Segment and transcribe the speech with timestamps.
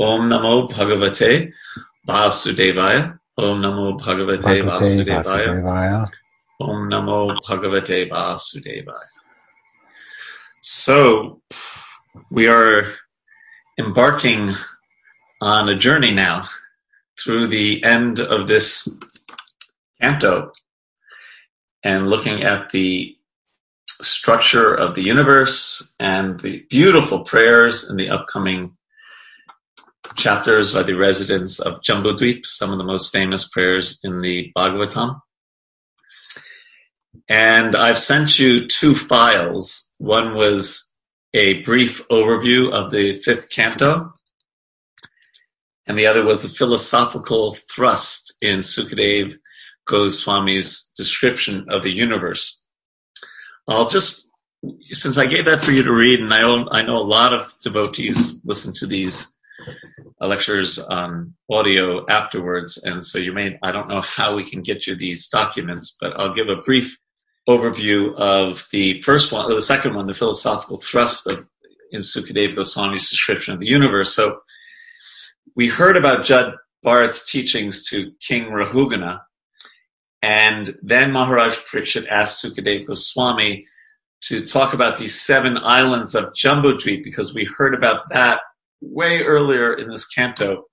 [0.00, 1.52] Om Namo Bhagavate
[2.08, 3.18] Vasudevaya.
[3.36, 6.10] Om Namo Bhagavate Vasudevaya.
[6.58, 8.94] Om Namo Bhagavate Vasudevaya.
[10.62, 11.42] So,
[12.30, 12.90] we are
[13.78, 14.54] embarking
[15.42, 16.44] on a journey now
[17.22, 18.88] through the end of this
[20.00, 20.50] canto
[21.84, 23.14] and looking at the
[24.00, 28.74] structure of the universe and the beautiful prayers in the upcoming
[30.16, 35.20] chapters are the residents of Jambudvip, some of the most famous prayers in the Bhagavatam.
[37.28, 39.94] And I've sent you two files.
[39.98, 40.96] One was
[41.34, 44.12] a brief overview of the fifth canto,
[45.86, 49.34] and the other was the philosophical thrust in Sukadev
[49.86, 52.66] Goswami's description of the universe.
[53.68, 54.30] I'll just,
[54.86, 57.54] since I gave that for you to read, and I, I know a lot of
[57.62, 59.36] devotees listen to these
[60.26, 64.86] lectures on audio afterwards, and so you may, I don't know how we can get
[64.86, 66.98] you these documents, but I'll give a brief
[67.48, 71.46] overview of the first one, or the second one, the philosophical thrust of
[71.92, 74.14] in Sukadeva Goswami's description of the universe.
[74.14, 74.40] So
[75.56, 76.52] we heard about Jad
[76.84, 79.20] Bharat's teachings to King Rahugana,
[80.22, 83.66] and then Maharaj Parikshit asked Sukadeva Goswami
[84.22, 88.40] to talk about these seven islands of Jambudvip because we heard about that
[88.80, 90.64] way earlier in this canto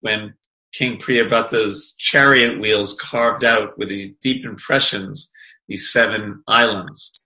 [0.00, 0.34] when
[0.72, 5.32] King Priyavrata's chariot wheels carved out with these deep impressions
[5.68, 7.22] these seven islands.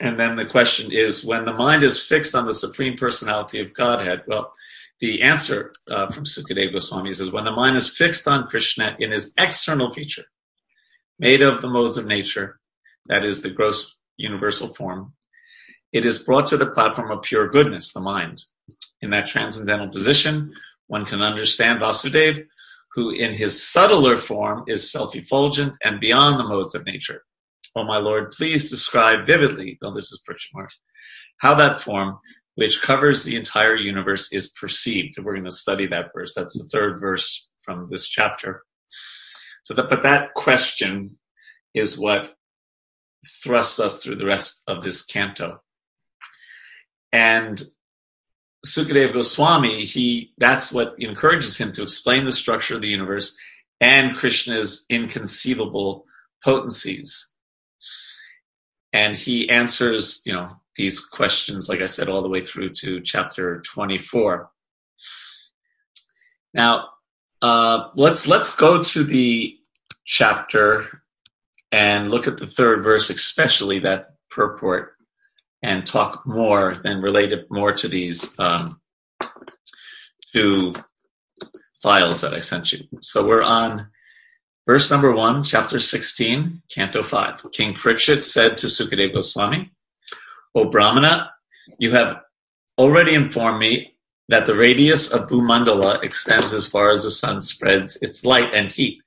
[0.00, 3.72] And then the question is when the mind is fixed on the Supreme Personality of
[3.72, 4.52] Godhead, well,
[4.98, 9.12] the answer uh, from Sukadeva Goswami is when the mind is fixed on Krishna in
[9.12, 10.24] his external feature,
[11.18, 12.60] made of the modes of nature,
[13.06, 15.14] that is the gross universal form,
[15.92, 18.44] it is brought to the platform of pure goodness, the mind.
[19.00, 20.52] In that transcendental position,
[20.86, 22.44] one can understand Vasudev,
[22.94, 27.24] who in his subtler form is self-effulgent and beyond the modes of nature.
[27.74, 30.68] Oh my Lord, please describe vividly, oh this is Parikshit
[31.38, 32.18] how that form,
[32.54, 35.18] which covers the entire universe, is perceived.
[35.18, 36.34] We're going to study that verse.
[36.34, 38.62] That's the third verse from this chapter.
[39.64, 41.18] So that, but that question
[41.74, 42.34] is what
[43.42, 45.62] thrusts us through the rest of this canto.
[47.12, 47.60] And
[48.64, 53.36] Sukadeva Goswami, he that's what encourages him to explain the structure of the universe
[53.80, 56.06] and Krishna's inconceivable
[56.44, 57.34] potencies.
[58.92, 63.00] And he answers, you know, these questions, like I said, all the way through to
[63.00, 64.50] chapter 24.
[66.54, 66.88] Now,
[67.40, 69.56] uh, let's let's go to the
[70.04, 71.02] chapter
[71.72, 74.94] and look at the third verse, especially that purport
[75.62, 78.80] and talk more than related more to these um,
[80.32, 80.74] two
[81.82, 82.84] files that I sent you.
[83.00, 83.88] So we're on
[84.66, 87.52] verse number one, chapter 16, canto 5.
[87.52, 89.70] King Parikshit said to Sukadeva Goswami,
[90.54, 91.30] O Brahmana,
[91.78, 92.22] you have
[92.78, 93.86] already informed me
[94.28, 98.68] that the radius of Bhumandala extends as far as the sun spreads its light and
[98.68, 99.02] heat,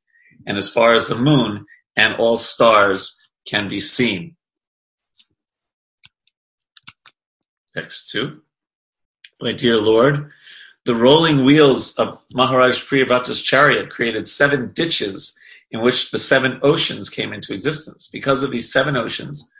[0.46, 4.35] and as far as the moon and all stars can be seen.
[7.76, 8.42] Text 2.
[9.42, 10.32] My dear Lord,
[10.86, 15.38] the rolling wheels of Maharaj Priyavrata's chariot created seven ditches
[15.72, 18.08] in which the seven oceans came into existence.
[18.08, 19.52] Because of these seven oceans,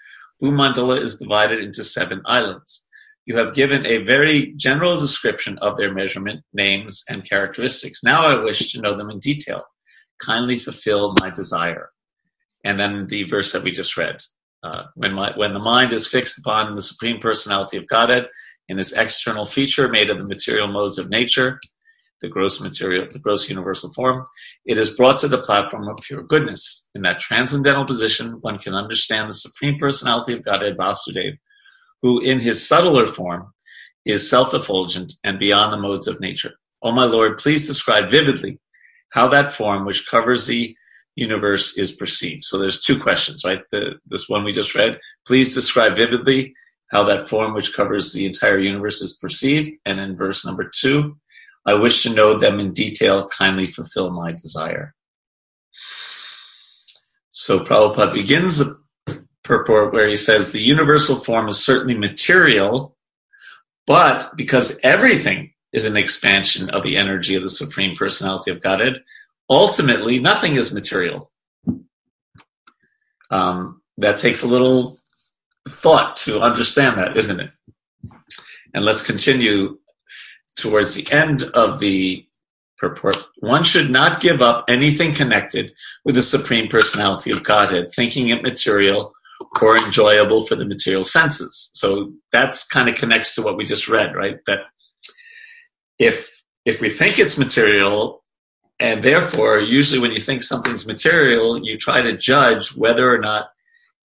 [0.42, 2.88] Bhumandala is divided into seven islands.
[3.26, 8.02] You have given a very general description of their measurement, names, and characteristics.
[8.02, 9.64] Now I wish to know them in detail.
[10.22, 11.90] Kindly fulfill my desire.
[12.64, 14.24] And then the verse that we just read.
[14.66, 18.26] Uh, when, my, when the mind is fixed upon the Supreme Personality of Godhead
[18.68, 21.60] in this external feature made of the material modes of nature,
[22.22, 24.26] the gross material, the gross universal form,
[24.66, 26.90] it is brought to the platform of pure goodness.
[26.96, 31.38] In that transcendental position, one can understand the Supreme Personality of Godhead, Vasudeva,
[32.02, 33.54] who in his subtler form
[34.04, 36.54] is self-effulgent and beyond the modes of nature.
[36.82, 38.60] O oh my Lord, please describe vividly
[39.12, 40.76] how that form, which covers the
[41.16, 42.44] universe is perceived.
[42.44, 43.62] So there's two questions, right?
[43.72, 45.00] The, this one we just read.
[45.26, 46.54] Please describe vividly
[46.92, 49.76] how that form which covers the entire universe is perceived.
[49.86, 51.18] And in verse number two,
[51.66, 53.28] I wish to know them in detail.
[53.28, 54.94] Kindly fulfill my desire.
[57.30, 62.96] So Prabhupada begins the purport where he says the universal form is certainly material,
[63.88, 69.04] but because everything is an expansion of the energy of the Supreme Personality of Godhead,
[69.50, 71.32] ultimately nothing is material.
[73.32, 75.00] Um, that takes a little
[75.68, 77.52] thought to understand that, isn't it?
[78.74, 79.80] And let's continue
[80.58, 82.26] towards the end of the
[82.78, 85.72] purport, one should not give up anything connected
[86.04, 89.14] with the Supreme Personality of Godhead, thinking it material
[89.62, 91.72] or enjoyable for the material senses.
[91.74, 94.38] So that's kind of connects to what we just read, right?
[94.48, 94.62] That
[96.00, 98.24] if if we think it's material,
[98.80, 103.50] and therefore, usually when you think something's material, you try to judge whether or not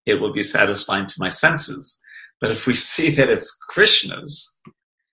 [0.05, 2.01] it will be satisfying to my senses.
[2.39, 4.61] But if we see that it's Krishna's,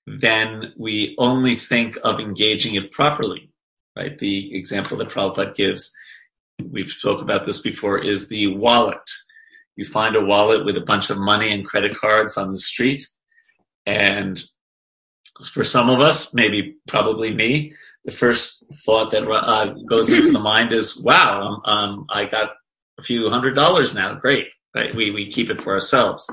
[0.06, 3.50] then we only think of engaging it properly,
[3.96, 4.18] right?
[4.18, 5.92] The example that Prabhupada gives,
[6.70, 9.10] we've spoke about this before, is the wallet.
[9.76, 13.04] You find a wallet with a bunch of money and credit cards on the street,
[13.86, 14.42] and
[15.52, 17.72] for some of us, maybe probably me,
[18.04, 22.50] the first thought that uh, goes into the mind is, "Wow, um, um, I got
[22.98, 24.14] a few hundred dollars now.
[24.14, 24.94] Great, right?
[24.94, 26.28] We we keep it for ourselves."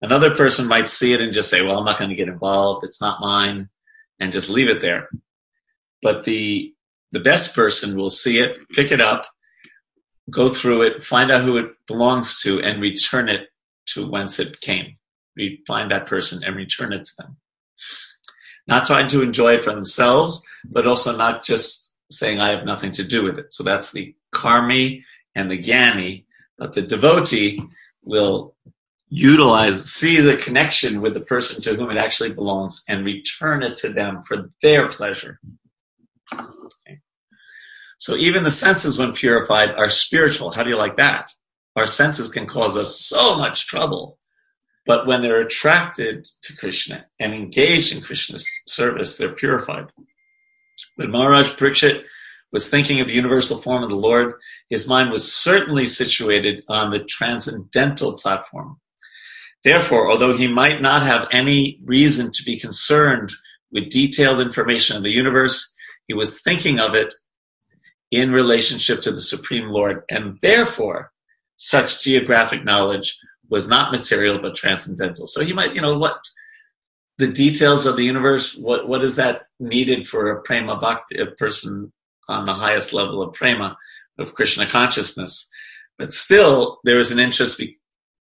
[0.00, 2.84] Another person might see it and just say, "Well, I'm not going to get involved.
[2.84, 3.68] It's not mine,"
[4.20, 5.08] and just leave it there.
[6.02, 6.74] But the
[7.12, 9.24] the best person will see it, pick it up,
[10.30, 13.48] go through it, find out who it belongs to, and return it
[13.86, 14.96] to whence it came.
[15.36, 17.36] We find that person and return it to them.
[18.68, 22.92] Not trying to enjoy it for themselves, but also not just saying, I have nothing
[22.92, 23.52] to do with it.
[23.52, 25.02] So that's the karmi
[25.34, 26.24] and the jnani.
[26.58, 27.60] But the devotee
[28.02, 28.54] will
[29.08, 33.78] utilize, see the connection with the person to whom it actually belongs and return it
[33.78, 35.40] to them for their pleasure.
[36.32, 37.00] Okay.
[37.98, 40.50] So even the senses, when purified, are spiritual.
[40.50, 41.30] How do you like that?
[41.74, 44.18] Our senses can cause us so much trouble.
[44.88, 49.84] But when they're attracted to Krishna and engaged in Krishna's service, they're purified.
[50.96, 52.04] When Maharaj Parikshit
[52.52, 54.32] was thinking of the universal form of the Lord,
[54.70, 58.80] his mind was certainly situated on the transcendental platform.
[59.62, 63.30] Therefore, although he might not have any reason to be concerned
[63.70, 65.76] with detailed information of the universe,
[66.06, 67.12] he was thinking of it
[68.10, 71.12] in relationship to the Supreme Lord, and therefore,
[71.58, 73.18] such geographic knowledge
[73.48, 75.26] was not material but transcendental.
[75.26, 76.18] So you might, you know, what
[77.18, 81.26] the details of the universe, what what is that needed for a prema bhakti, a
[81.26, 81.92] person
[82.28, 83.76] on the highest level of prema,
[84.18, 85.50] of Krishna consciousness.
[85.98, 87.60] But still, there is an interest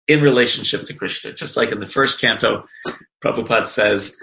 [0.08, 1.34] in relationship to Krishna.
[1.34, 2.66] Just like in the first canto,
[3.24, 4.18] Prabhupada says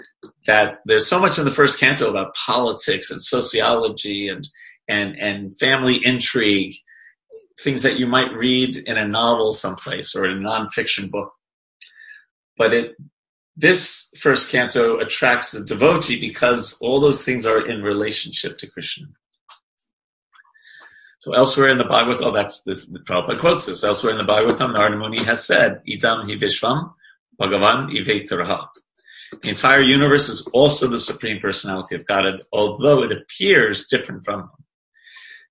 [0.45, 4.47] that there's so much in the first canto about politics and sociology and
[4.87, 6.73] and and family intrigue
[7.63, 11.31] things that you might read in a novel someplace or a nonfiction book.
[12.57, 12.95] But it,
[13.55, 19.07] this first canto attracts the devotee because all those things are in relationship to Krishna.
[21.19, 22.87] So elsewhere in the Bhagavatam, oh, that's this.
[22.87, 23.83] The Prabhupada quotes this.
[23.83, 26.93] Elsewhere in the Bhagavatam, Narada Muni has said, "Idam hi Vishvam,
[27.39, 28.67] Bhagavan ivetaraha."
[29.41, 34.41] The entire universe is also the supreme personality of God, although it appears different from
[34.41, 34.49] him.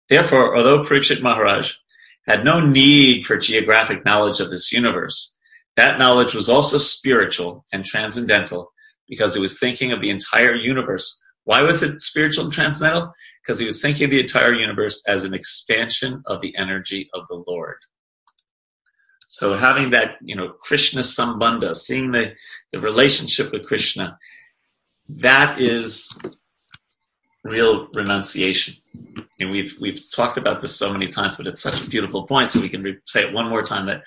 [0.08, 1.74] Therefore, although Parikshit Maharaj
[2.28, 5.36] had no need for geographic knowledge of this universe.
[5.76, 8.72] That knowledge was also spiritual and transcendental
[9.08, 11.24] because he was thinking of the entire universe.
[11.44, 13.12] Why was it spiritual and transcendental?
[13.42, 17.26] Because he was thinking of the entire universe as an expansion of the energy of
[17.28, 17.78] the Lord.
[19.28, 22.34] So having that, you know, Krishna Sambandha, seeing the,
[22.72, 24.18] the relationship with Krishna,
[25.08, 26.18] that is
[27.44, 28.74] real renunciation
[29.40, 32.48] and we've we've talked about this so many times, but it's such a beautiful point.
[32.48, 34.02] So we can re- say it one more time that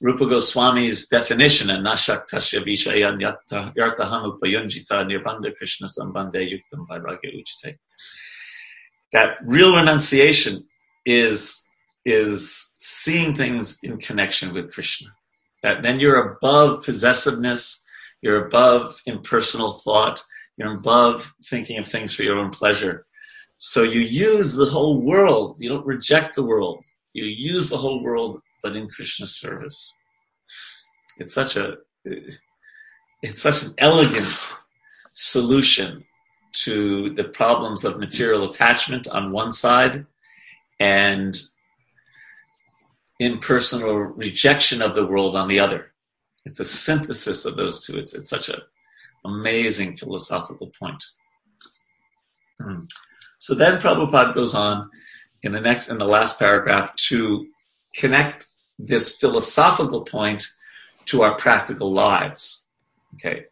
[0.00, 7.76] Rupa Goswami's definition and Nashak Tasya Vishayan Yartaham Upayunjita Nirbanda Krishna Sambande Yuktam Vairagya Uchite.
[9.12, 10.66] That real renunciation
[11.04, 11.62] is
[12.04, 15.08] is seeing things in connection with Krishna.
[15.62, 17.82] That then you're above possessiveness,
[18.22, 20.22] you're above impersonal thought,
[20.56, 23.06] you're above thinking of things for your own pleasure
[23.58, 25.56] so you use the whole world.
[25.60, 26.84] You don't reject the world.
[27.14, 29.98] You use the whole world, but in Krishna's service.
[31.18, 31.78] It's such a
[33.22, 34.58] it's such an elegant
[35.12, 36.04] solution
[36.52, 40.04] to the problems of material attachment on one side
[40.78, 41.36] and
[43.18, 45.92] impersonal rejection of the world on the other.
[46.44, 47.96] It's a synthesis of those two.
[47.96, 48.60] It's it's such an
[49.26, 51.02] amazing philosophical point.
[52.60, 52.84] Hmm.
[53.38, 54.90] So then Prabhupada goes on
[55.42, 57.46] in the next in the last paragraph to
[57.94, 58.46] connect
[58.78, 60.44] this philosophical point
[61.06, 62.70] to our practical lives.
[63.14, 63.46] Okay.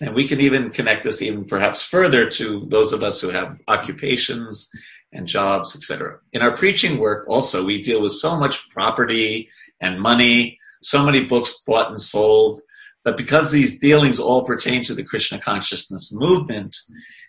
[0.00, 3.58] And we can even connect this even perhaps further to those of us who have
[3.68, 4.70] occupations
[5.12, 6.18] and jobs, etc.
[6.32, 9.48] In our preaching work, also, we deal with so much property
[9.80, 12.60] and money, so many books bought and sold.
[13.06, 16.76] But because these dealings all pertain to the Krishna consciousness movement,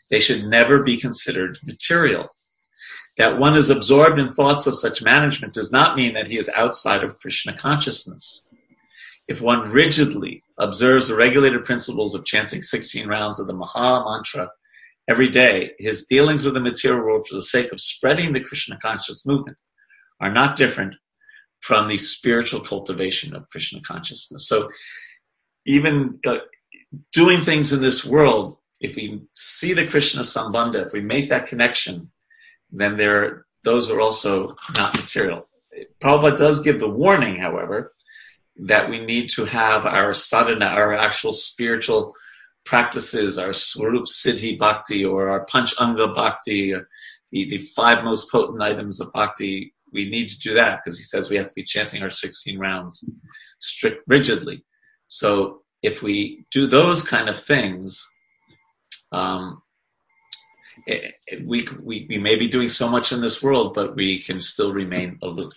[0.10, 2.30] they should never be considered material.
[3.18, 6.50] That one is absorbed in thoughts of such management does not mean that he is
[6.56, 8.50] outside of Krishna consciousness.
[9.28, 14.50] If one rigidly observes the regulated principles of chanting 16 rounds of the Maha Mantra
[15.08, 18.80] every day, his dealings with the material world for the sake of spreading the Krishna
[18.82, 19.58] conscious movement
[20.22, 20.96] are not different
[21.60, 24.48] from the spiritual cultivation of Krishna consciousness.
[24.48, 24.70] So,
[25.68, 26.38] even uh,
[27.12, 31.46] doing things in this world, if we see the Krishna Sambandha, if we make that
[31.46, 32.10] connection,
[32.72, 35.48] then there those are also not material.
[36.02, 37.94] Prabhupada does give the warning, however,
[38.56, 42.16] that we need to have our sadhana, our actual spiritual
[42.66, 46.74] practices, our swarup siddhi bhakti or our panch anga bhakti,
[47.32, 49.74] the, the five most potent items of bhakti.
[49.92, 52.58] We need to do that because he says we have to be chanting our 16
[52.58, 53.10] rounds
[53.60, 54.64] strict rigidly.
[55.08, 58.06] So if we do those kind of things,
[59.12, 59.62] um,
[60.86, 64.22] it, it, we, we, we may be doing so much in this world, but we
[64.22, 65.54] can still remain aloof.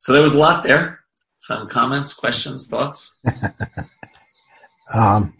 [0.00, 1.00] So there was a lot there.
[1.38, 3.22] Some comments, questions, thoughts?
[4.94, 5.34] um,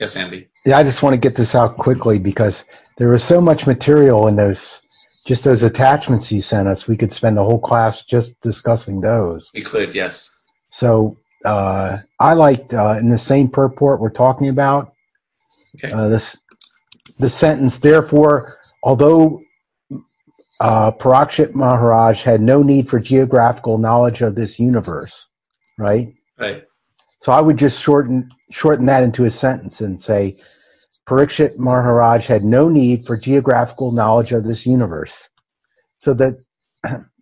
[0.00, 0.48] yes, Andy.
[0.64, 2.64] Yeah, I just want to get this out quickly because
[2.96, 4.80] there was so much material in those,
[5.26, 6.88] just those attachments you sent us.
[6.88, 9.50] We could spend the whole class just discussing those.
[9.54, 10.36] We could, yes.
[10.72, 14.92] So uh, I liked uh, in the same purport we're talking about
[15.76, 15.92] okay.
[15.92, 16.40] uh, this
[17.18, 17.78] the sentence.
[17.78, 19.40] Therefore, although
[20.60, 25.28] uh, Parikshit Maharaj had no need for geographical knowledge of this universe,
[25.78, 26.12] right?
[26.38, 26.64] Right.
[27.22, 30.36] So I would just shorten shorten that into a sentence and say,
[31.08, 35.28] Parikshit Maharaj had no need for geographical knowledge of this universe.
[35.98, 36.36] So that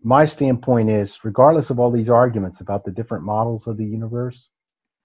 [0.06, 4.50] my standpoint is, regardless of all these arguments about the different models of the universe,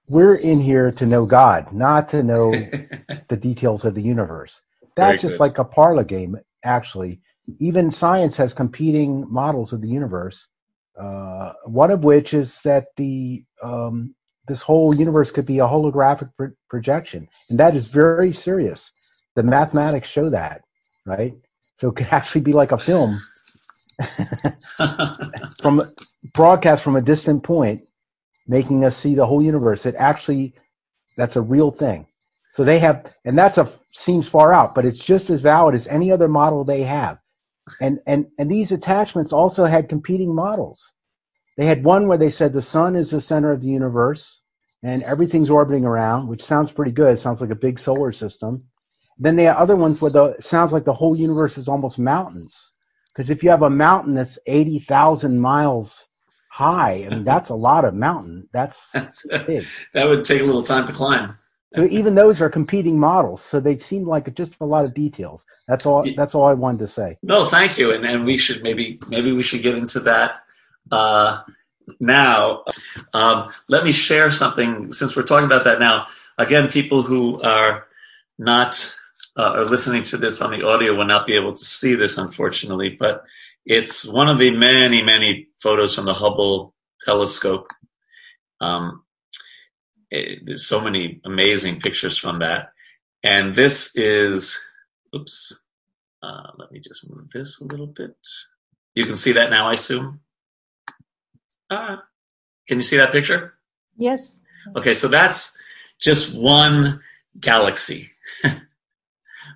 [0.07, 2.51] we're in here to know God, not to know
[3.27, 4.61] the details of the universe.
[4.95, 7.19] That's just like a parlor game, actually.
[7.57, 10.47] Even science has competing models of the universe.
[10.95, 14.13] Uh, one of which is that the um,
[14.47, 18.91] this whole universe could be a holographic pro- projection, and that is very serious.
[19.33, 20.61] The mathematics show that,
[21.07, 21.33] right?
[21.77, 23.19] So it could actually be like a film
[25.61, 25.83] from
[26.33, 27.83] broadcast from a distant point,
[28.47, 29.85] making us see the whole universe.
[29.85, 30.53] It actually,
[31.17, 32.07] that's a real thing.
[32.53, 35.87] So they have, and that's a seems far out, but it's just as valid as
[35.87, 37.19] any other model they have.
[37.79, 40.93] And and and these attachments also had competing models.
[41.57, 44.41] They had one where they said the sun is the center of the universe
[44.83, 47.13] and everything's orbiting around, which sounds pretty good.
[47.13, 48.59] It sounds like a big solar system.
[49.17, 52.71] Then they had other ones where the sounds like the whole universe is almost mountains.
[53.13, 56.05] Because if you have a mountain that's 80,000 miles
[56.49, 58.47] high, I mean, that's a lot of mountain.
[58.53, 59.65] That's, that's big.
[59.93, 61.37] that would take a little time to climb.
[61.73, 63.41] So even those are competing models.
[63.41, 65.45] So they seem like just a lot of details.
[65.69, 66.05] That's all.
[66.17, 67.17] That's all I wanted to say.
[67.23, 67.93] No, thank you.
[67.93, 70.39] And and we should maybe maybe we should get into that
[70.91, 71.43] uh,
[72.01, 72.65] now.
[73.13, 76.07] Um, let me share something since we're talking about that now.
[76.37, 77.87] Again, people who are
[78.37, 78.97] not
[79.37, 82.17] uh, are listening to this on the audio will not be able to see this,
[82.17, 83.23] unfortunately, but
[83.65, 87.71] it's one of the many, many photos from the Hubble telescope.
[88.59, 89.03] Um,
[90.09, 92.73] it, there's so many amazing pictures from that.
[93.23, 94.59] And this is,
[95.15, 95.63] oops,
[96.23, 98.15] uh, let me just move this a little bit.
[98.95, 100.19] You can see that now, I assume?
[101.69, 102.03] Ah,
[102.67, 103.53] can you see that picture?
[103.95, 104.41] Yes.
[104.75, 105.57] Okay, so that's
[105.99, 107.01] just one
[107.39, 108.11] galaxy.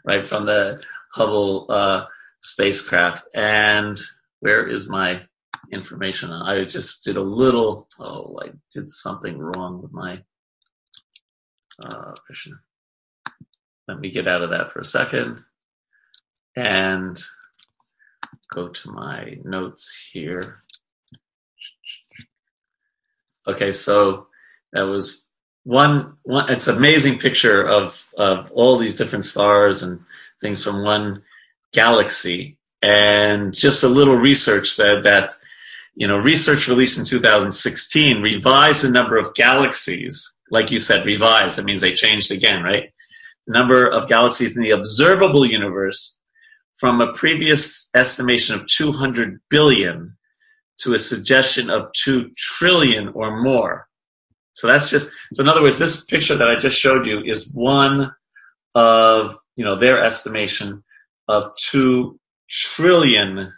[0.05, 0.81] right from the
[1.13, 2.05] Hubble uh,
[2.41, 3.23] spacecraft.
[3.33, 3.97] And
[4.39, 5.23] where is my
[5.71, 6.31] information?
[6.31, 7.87] I just did a little.
[7.99, 10.19] Oh, I did something wrong with my.
[11.83, 12.13] Uh,
[13.87, 15.43] let me get out of that for a second
[16.55, 17.21] and
[18.53, 20.63] go to my notes here.
[23.47, 24.27] Okay, so
[24.73, 25.24] that was
[25.65, 29.99] one, one it's an amazing picture of of all these different stars and
[30.39, 31.21] things from one
[31.73, 32.55] galaxy.
[32.81, 35.31] And just a little research said that
[35.95, 40.39] you know research released in 2016 revised the number of galaxies.
[40.51, 42.93] Like you said revised that means they changed again right?
[43.47, 46.21] The number of galaxies in the observable universe
[46.77, 50.15] from a previous estimation of 200 billion
[50.77, 53.87] to a suggestion of 2 trillion or more
[54.55, 55.43] so that's just so.
[55.43, 58.09] In other words, this picture that I just showed you is one
[58.73, 60.83] of you know their estimation
[61.27, 62.19] of two
[62.49, 63.51] trillion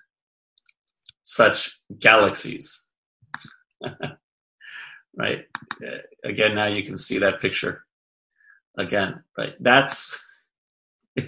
[1.23, 2.87] such galaxies.
[5.15, 5.45] right.
[5.83, 7.85] Uh, again, now you can see that picture.
[8.77, 9.53] Again, right.
[9.59, 10.25] That's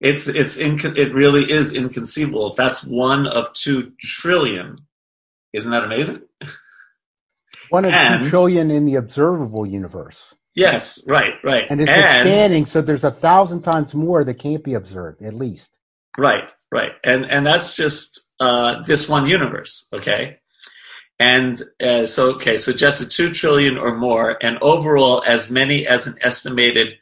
[0.00, 2.50] It's it's inco- it really is inconceivable.
[2.50, 4.78] If that's one of two trillion,
[5.52, 6.22] isn't that amazing?
[7.72, 10.34] One of And- two trillion in the observable universe.
[10.54, 14.62] Yes, right, right, And it's and expanding, so there's a thousand times more that can't
[14.62, 15.70] be observed, at least.
[16.18, 20.36] right, right, and and that's just uh, this one universe, okay.
[21.18, 25.86] And uh, so, okay, so just a two trillion or more, and overall, as many
[25.86, 26.94] as an estimated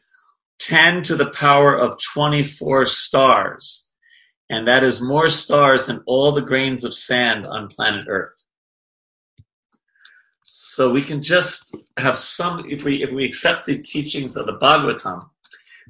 [0.61, 3.93] 10 to the power of 24 stars.
[4.51, 8.45] And that is more stars than all the grains of sand on planet Earth.
[10.53, 14.59] So we can just have some, if we, if we accept the teachings of the
[14.59, 15.31] Bhagavatam,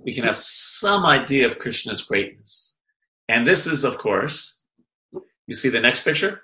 [0.04, 2.78] we can have some idea of Krishna's greatness.
[3.26, 4.62] And this is, of course,
[5.46, 6.42] you see the next picture?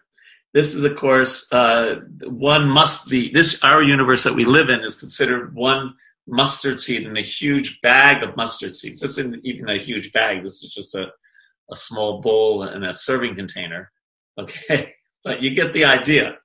[0.54, 4.80] This is, of course, uh, one must be, this, our universe that we live in
[4.80, 5.92] is considered one
[6.26, 9.02] mustard seed in a huge bag of mustard seeds.
[9.02, 10.42] This isn't even a huge bag.
[10.42, 11.08] This is just a,
[11.70, 13.92] a small bowl and a serving container.
[14.38, 14.94] Okay.
[15.24, 16.36] But you get the idea.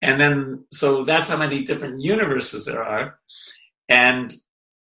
[0.00, 3.18] And then, so that's how many different universes there are.
[3.88, 4.34] And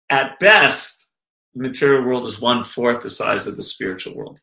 [0.10, 1.14] at best,
[1.54, 4.40] the material world is one fourth the size of the spiritual world.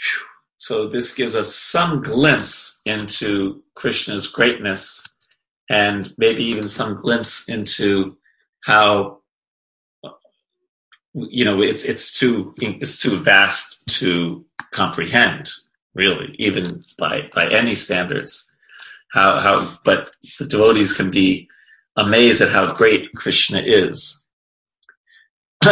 [0.00, 0.26] Phew.
[0.56, 5.04] So this gives us some glimpse into Krishna's greatness
[5.68, 8.16] and maybe even some glimpse into
[8.64, 9.18] how
[11.14, 15.50] you know it's it's too it's too vast to comprehend
[15.94, 16.62] really even
[16.96, 18.51] by by any standards
[19.12, 21.48] how how but the devotees can be
[21.96, 24.28] amazed at how great krishna is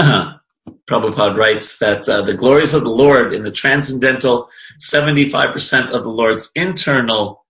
[0.87, 4.49] Prabhupada writes that uh, the glories of the Lord in the transcendental
[4.81, 7.45] 75% of the Lord's internal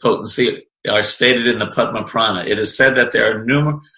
[0.00, 2.44] potency are stated in the Padma Purana.
[2.44, 3.88] It is said that there are numerous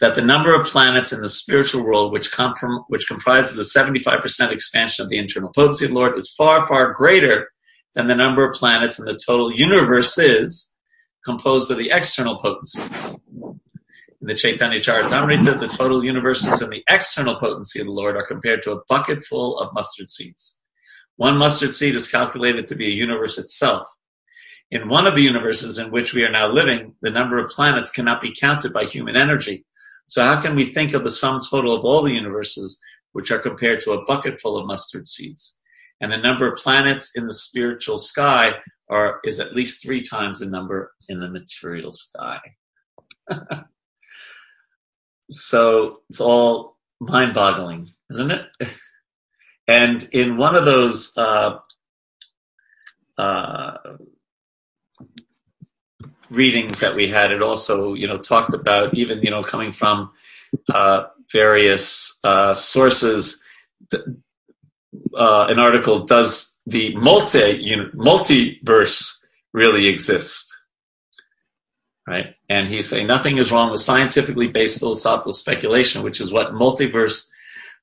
[0.00, 4.52] that the number of planets in the spiritual world, which, comprom- which comprises the 75%
[4.52, 7.48] expansion of the internal potency of the Lord, is far, far greater
[7.94, 10.67] than the number of planets in the total universe is
[11.28, 12.82] composed of the external potency.
[14.20, 18.26] In the Chaitanya Charitamrita, the total universes and the external potency of the Lord are
[18.26, 20.62] compared to a bucket full of mustard seeds.
[21.16, 23.86] One mustard seed is calculated to be a universe itself.
[24.70, 27.92] In one of the universes in which we are now living, the number of planets
[27.92, 29.66] cannot be counted by human energy.
[30.06, 32.80] So how can we think of the sum total of all the universes,
[33.12, 35.60] which are compared to a bucket full of mustard seeds?
[36.00, 38.54] And the number of planets in the spiritual sky
[38.90, 42.40] are is at least three times the number in the material sky.
[45.30, 48.46] so it's all mind-boggling, isn't it?
[49.68, 51.58] and in one of those uh,
[53.18, 53.76] uh,
[56.30, 60.10] readings that we had, it also, you know, talked about even, you know, coming from
[60.72, 63.44] uh, various uh, sources.
[65.14, 70.54] Uh, an article: Does the multi you know, multiverse really exists,
[72.06, 76.54] Right, and he's saying nothing is wrong with scientifically based philosophical speculation, which is what
[76.54, 77.28] multiverse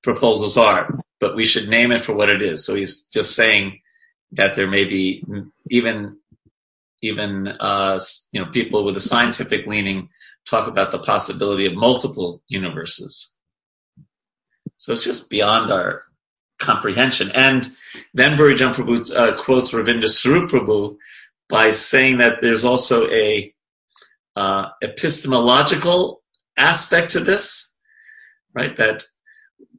[0.01, 0.99] proposals are.
[1.19, 2.65] But we should name it for what it is.
[2.65, 3.81] So he's just saying
[4.31, 5.23] that there may be
[5.69, 6.17] even
[7.03, 7.99] even uh,
[8.31, 10.09] you know people with a scientific leaning
[10.49, 13.37] talk about the possibility of multiple universes.
[14.77, 16.03] So it's just beyond our
[16.59, 17.31] comprehension.
[17.35, 17.67] And
[18.13, 20.97] then Bhurijan Prabhu uh, quotes Ravindra Svarup Prabhu
[21.49, 23.53] by saying that there's also a
[24.35, 26.21] uh, epistemological
[26.57, 27.77] aspect to this,
[28.53, 28.75] right?
[28.75, 29.03] That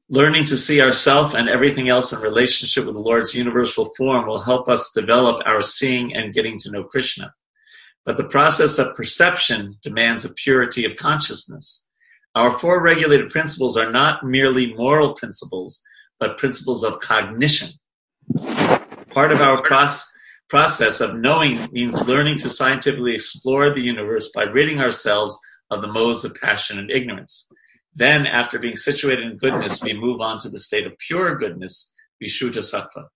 [0.09, 4.41] learning to see ourself and everything else in relationship with the Lord's universal form will
[4.41, 7.35] help us develop our seeing and getting to know Krishna.
[8.05, 11.89] But the process of perception demands a purity of consciousness.
[12.37, 15.83] Our four regulated principles are not merely moral principles,
[16.19, 17.69] but principles of cognition.
[19.11, 20.13] Part of our process
[20.49, 25.39] process of knowing means learning to scientifically explore the universe by ridding ourselves
[25.71, 27.51] of the modes of passion and ignorance.
[27.95, 31.95] Then, after being situated in goodness, we move on to the state of pure goodness,
[32.23, 33.07] Vishuddha Sattva.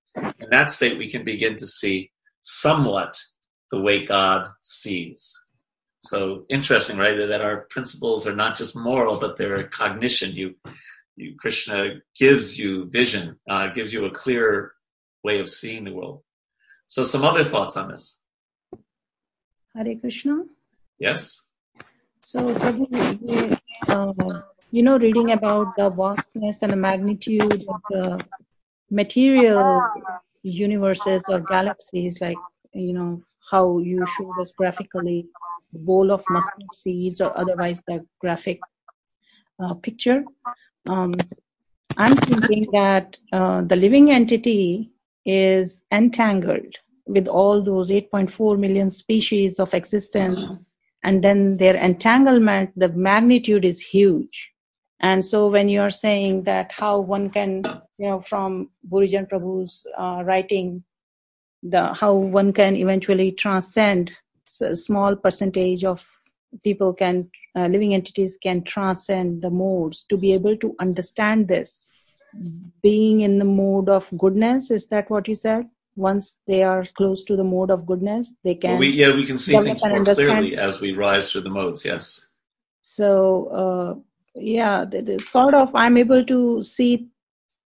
[0.41, 2.11] In that state, we can begin to see
[2.41, 3.17] somewhat
[3.71, 5.39] the way God sees.
[6.01, 7.17] So interesting, right?
[7.17, 10.35] That our principles are not just moral, but they're cognition.
[10.35, 10.55] You,
[11.21, 14.73] you Krishna gives you vision, uh, gives you a clear
[15.23, 16.23] way of seeing the world.
[16.87, 18.25] So, some other thoughts on this?
[19.75, 20.45] Hare Krishna.
[20.99, 21.53] Yes.
[22.23, 22.49] So,
[23.89, 28.25] uh, you know, reading about the vastness and the magnitude of the
[28.91, 29.83] material
[30.43, 32.39] universes or galaxies, like,
[32.73, 35.29] you know, how you showed us graphically
[35.73, 38.61] bowl of mustard seeds or otherwise the graphic
[39.61, 40.25] uh, picture.
[40.91, 41.15] Um,
[41.97, 44.91] I'm thinking that uh, the living entity
[45.25, 46.75] is entangled
[47.07, 50.47] with all those 8.4 million species of existence,
[51.05, 54.51] and then their entanglement, the magnitude is huge.
[55.01, 57.63] And so, when you are saying that how one can,
[57.99, 60.85] you know, from Bhurijan Prabhu's uh, writing,
[61.63, 64.11] the how one can eventually transcend
[64.61, 66.07] a small percentage of
[66.65, 70.05] people can uh, living entities can transcend the modes.
[70.05, 71.91] To be able to understand this
[72.83, 75.69] being in the mode of goodness is that what you said?
[75.97, 79.27] Once they are close to the mode of goodness they can well, we, yeah we
[79.27, 82.29] can see things more clearly as we rise through the modes yes.
[82.81, 84.01] So uh,
[84.35, 84.85] yeah
[85.19, 87.09] sort of i'm able to see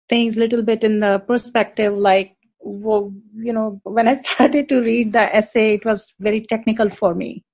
[0.09, 4.81] things a little bit in the perspective like well, you know when i started to
[4.81, 7.45] read the essay it was very technical for me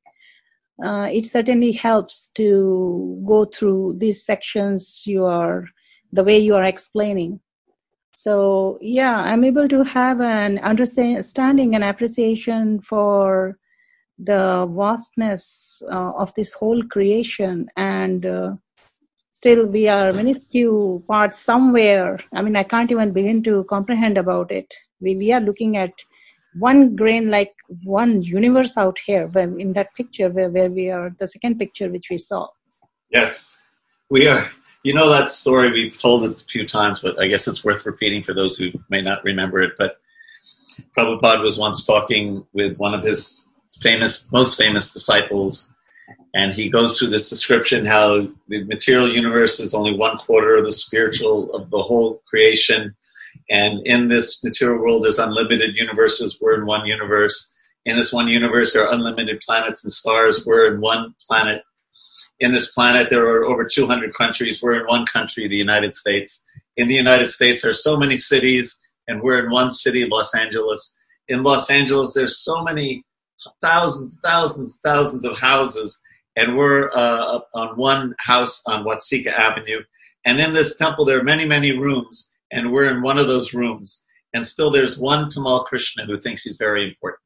[0.84, 5.64] uh, it certainly helps to go through these sections you are
[6.12, 7.40] the way you are explaining.
[8.14, 13.58] So yeah i'm able to have an understanding and appreciation for
[14.18, 17.68] the vastness uh, of this whole creation.
[17.76, 18.52] And uh,
[19.30, 22.18] still we are minuscule parts somewhere.
[22.34, 24.74] I mean i can't even begin to comprehend about it.
[25.00, 25.92] We, we are looking at
[26.54, 31.14] one grain like one universe out here where, in that picture where, where we are
[31.18, 32.48] the second picture which we saw.
[33.10, 33.66] Yes.
[34.10, 34.50] We are
[34.84, 37.84] you know that story we've told it a few times but i guess it's worth
[37.84, 39.96] repeating for those who may not remember it but
[40.96, 45.74] Prabhupada was once talking with one of his famous most famous disciples
[46.34, 50.64] and he goes through this description how the material universe is only one quarter of
[50.64, 52.94] the spiritual of the whole creation
[53.50, 56.38] and in this material world, there's unlimited universes.
[56.40, 57.54] We're in one universe.
[57.84, 60.44] In this one universe, there are unlimited planets and stars.
[60.44, 61.62] We're in one planet.
[62.40, 64.62] In this planet, there are over 200 countries.
[64.62, 66.48] We're in one country, the United States.
[66.76, 70.34] In the United States, there are so many cities, and we're in one city, Los
[70.34, 70.96] Angeles.
[71.28, 73.04] In Los Angeles, there's so many
[73.60, 76.00] thousands, thousands, thousands of houses,
[76.36, 79.80] and we're uh, on one house on Watseka Avenue.
[80.24, 83.54] And in this temple, there are many, many rooms and we're in one of those
[83.54, 87.20] rooms, and still there's one Tamal Krishna who thinks he's very important.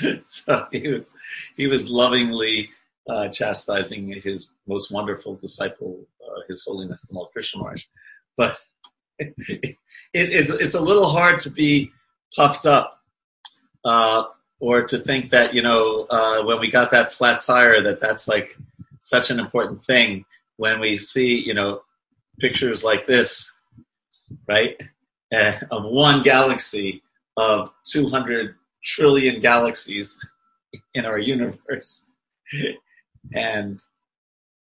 [0.24, 1.10] so he was
[1.56, 2.70] he was lovingly
[3.08, 7.84] uh, chastising his most wonderful disciple, uh, His Holiness Tamal Krishna Maharaj.
[8.36, 8.58] But
[9.18, 9.76] it, it,
[10.12, 11.92] it's it's a little hard to be
[12.34, 12.96] puffed up.
[13.84, 14.24] Uh,
[14.60, 18.28] or to think that you know uh, when we got that flat tire that that's
[18.28, 18.56] like
[18.98, 20.24] such an important thing
[20.58, 21.80] when we see you know
[22.40, 23.60] pictures like this,
[24.48, 24.80] right,
[25.32, 27.02] uh, of one galaxy
[27.36, 30.28] of 200 trillion galaxies
[30.94, 32.12] in our universe.
[33.34, 33.82] and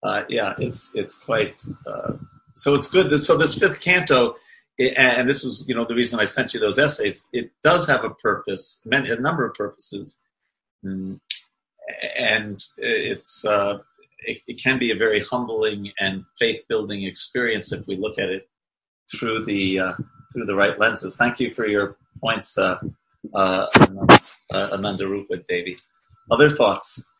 [0.03, 2.13] uh, yeah, it's it's quite uh,
[2.51, 2.75] so.
[2.75, 3.11] It's good.
[3.19, 4.35] So this fifth canto,
[4.79, 7.27] and this is you know the reason I sent you those essays.
[7.33, 10.23] It does have a purpose, a number of purposes,
[10.85, 11.19] mm,
[12.17, 13.79] and it's uh,
[14.19, 18.29] it, it can be a very humbling and faith building experience if we look at
[18.29, 18.49] it
[19.11, 19.93] through the uh,
[20.33, 21.17] through the right lenses.
[21.17, 22.79] Thank you for your points, uh,
[23.33, 24.17] uh, uh
[24.51, 25.77] Ananda Rupa Devi.
[26.31, 27.11] Other thoughts?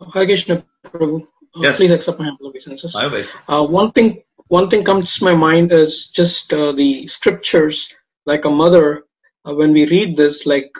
[0.00, 1.22] Hi, Krishna Prabhu.
[1.22, 1.78] Uh, yes.
[1.78, 2.94] Please accept my humble obeisances.
[2.94, 7.92] My Uh, one thing, one thing comes to my mind is just uh, the scriptures.
[8.24, 9.04] Like a mother,
[9.44, 10.70] uh, when we read this, like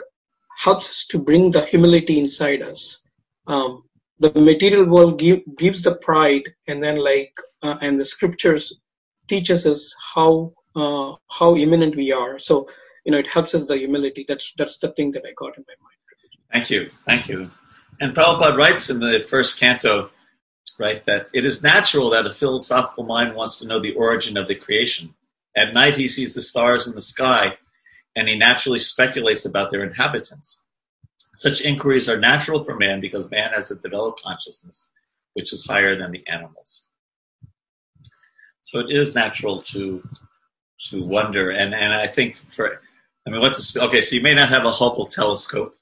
[0.57, 3.01] helps us to bring the humility inside us.
[3.47, 3.83] Um,
[4.19, 8.79] the material world give, gives the pride, and then like uh, and the scriptures
[9.27, 12.39] teaches us how uh, how imminent we are.
[12.39, 12.69] So
[13.05, 14.25] you know it helps us the humility.
[14.27, 15.93] That's that's the thing that I got in my mind.
[16.51, 17.49] Thank you, thank you.
[17.99, 20.09] And Prabhupada writes in the first canto,
[20.79, 24.47] right, that it is natural that a philosophical mind wants to know the origin of
[24.47, 25.15] the creation.
[25.55, 27.57] At night, he sees the stars in the sky
[28.15, 30.65] and he naturally speculates about their inhabitants.
[31.35, 34.91] Such inquiries are natural for man because man has a developed consciousness
[35.33, 36.87] which is higher than the animals.
[38.61, 40.07] So it is natural to
[40.89, 42.79] to wonder, and and I think for
[43.27, 44.01] I mean, what's okay?
[44.01, 45.75] So you may not have a Hubble telescope,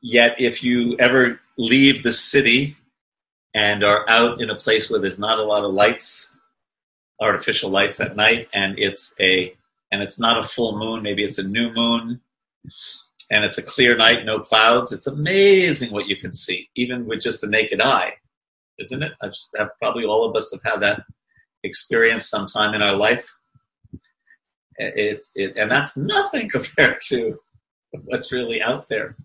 [0.00, 2.76] yet if you ever leave the city
[3.54, 6.36] and are out in a place where there's not a lot of lights,
[7.20, 9.54] artificial lights at night, and it's a
[9.90, 12.20] and it's not a full moon, maybe it's a new moon,
[13.30, 14.92] and it's a clear night, no clouds.
[14.92, 18.14] It's amazing what you can see, even with just a naked eye,
[18.78, 19.12] isn't it?
[19.22, 21.02] I've, probably all of us have had that
[21.62, 23.36] experience sometime in our life.
[24.78, 27.38] It's it, and that's nothing compared to
[28.04, 29.16] what's really out there.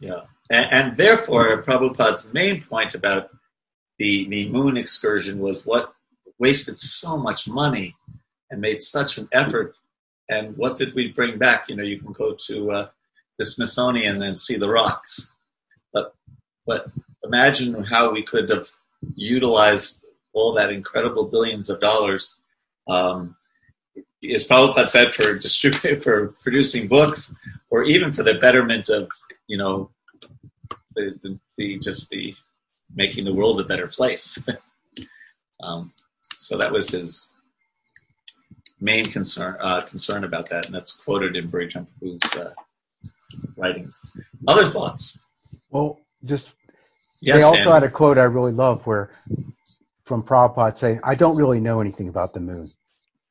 [0.00, 0.22] Yeah.
[0.50, 3.30] and, and therefore, Prabhupada's main point about
[3.98, 5.94] the, the moon excursion was what
[6.38, 7.96] wasted so much money
[8.50, 9.76] and made such an effort.
[10.28, 11.68] And what did we bring back?
[11.68, 12.88] You know, you can go to uh,
[13.38, 15.34] the Smithsonian and see the rocks.
[15.92, 16.14] But,
[16.66, 16.90] but
[17.22, 18.68] imagine how we could have
[19.14, 22.40] utilized all that incredible billions of dollars.
[22.88, 23.36] Um,
[24.32, 27.38] as Prabhupada said, for distributing, for producing books,
[27.70, 29.10] or even for the betterment of,
[29.46, 29.90] you know,
[30.94, 32.34] the, the, the just the
[32.94, 34.48] making the world a better place.
[35.62, 35.92] um,
[36.44, 37.34] so that was his
[38.80, 42.52] main concern uh, concern about that, and that's quoted in Bridge Prabhu's uh,
[43.56, 44.16] writings.
[44.46, 45.26] Other thoughts?
[45.70, 46.54] Well, just
[47.20, 49.10] Yes, they also had a quote I really love where
[50.04, 52.68] from Prabhupada saying, I don't really know anything about the moon.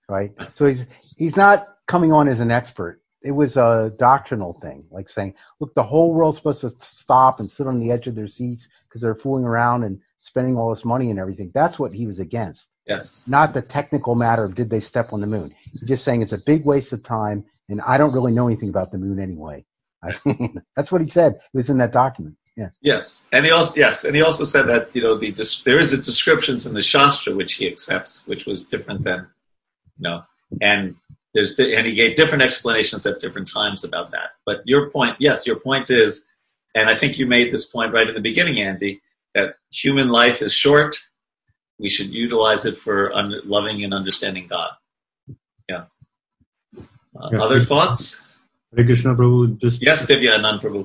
[0.09, 0.31] Right?
[0.55, 3.01] So he's he's not coming on as an expert.
[3.21, 7.49] It was a doctrinal thing, like saying, look, the whole world's supposed to stop and
[7.49, 10.83] sit on the edge of their seats because they're fooling around and spending all this
[10.83, 11.51] money and everything.
[11.53, 12.69] That's what he was against.
[12.87, 13.27] Yes.
[13.27, 15.51] Not the technical matter of did they step on the moon.
[15.71, 18.69] He's just saying it's a big waste of time and I don't really know anything
[18.69, 19.65] about the moon anyway.
[20.75, 21.33] That's what he said.
[21.35, 22.35] It was in that document.
[22.55, 22.69] Yeah.
[22.81, 25.31] Yes, and he also yes, and he also said that you know the
[25.65, 29.27] there is a descriptions in the Shastra which he accepts, which was different than
[29.97, 30.23] you know,
[30.61, 30.95] and
[31.33, 34.31] there's the, and he gave different explanations at different times about that.
[34.45, 36.29] But your point, yes, your point is,
[36.75, 39.01] and I think you made this point right in the beginning, Andy,
[39.33, 40.95] that human life is short.
[41.83, 44.71] We should utilize it for un- loving and understanding God.
[45.69, 45.83] Yeah.
[47.19, 47.41] Uh, Yeah.
[47.45, 48.03] Other thoughts?
[48.75, 50.81] Hare Krishna Prabhu, just Yes, Divya Anand Prabhu.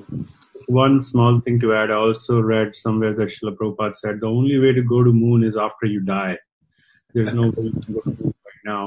[0.67, 1.89] one small thing to add.
[1.89, 5.43] I also read somewhere that Srila Prabhupada said the only way to go to moon
[5.49, 6.37] is after you die.
[7.13, 8.83] There's no way can go to moon right now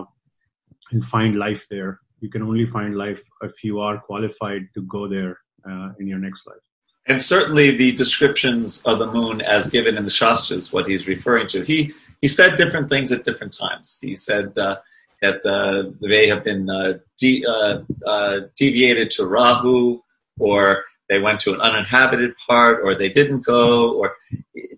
[0.92, 1.92] and find life there.
[2.20, 5.32] You can only find life if you are qualified to go there
[5.68, 6.64] uh, in your next life.
[7.06, 11.48] And certainly the descriptions of the moon as given in the Shastras, what he's referring
[11.48, 11.62] to.
[11.64, 13.98] He he said different things at different times.
[14.00, 14.76] He said uh,
[15.20, 20.00] that the, they have been uh, de- uh, uh, deviated to Rahu,
[20.38, 23.92] or they went to an uninhabited part, or they didn't go.
[23.92, 24.14] Or,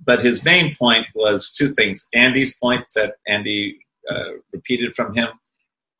[0.05, 3.79] but his main point was two things: Andy's point that Andy
[4.11, 5.29] uh, repeated from him,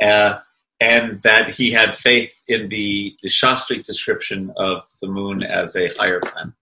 [0.03, 0.39] uh,
[0.81, 5.89] and that he had faith in the, the Shastric description of the moon as a
[5.97, 6.55] higher planet.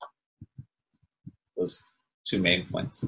[1.56, 1.82] Those
[2.24, 3.04] two main points.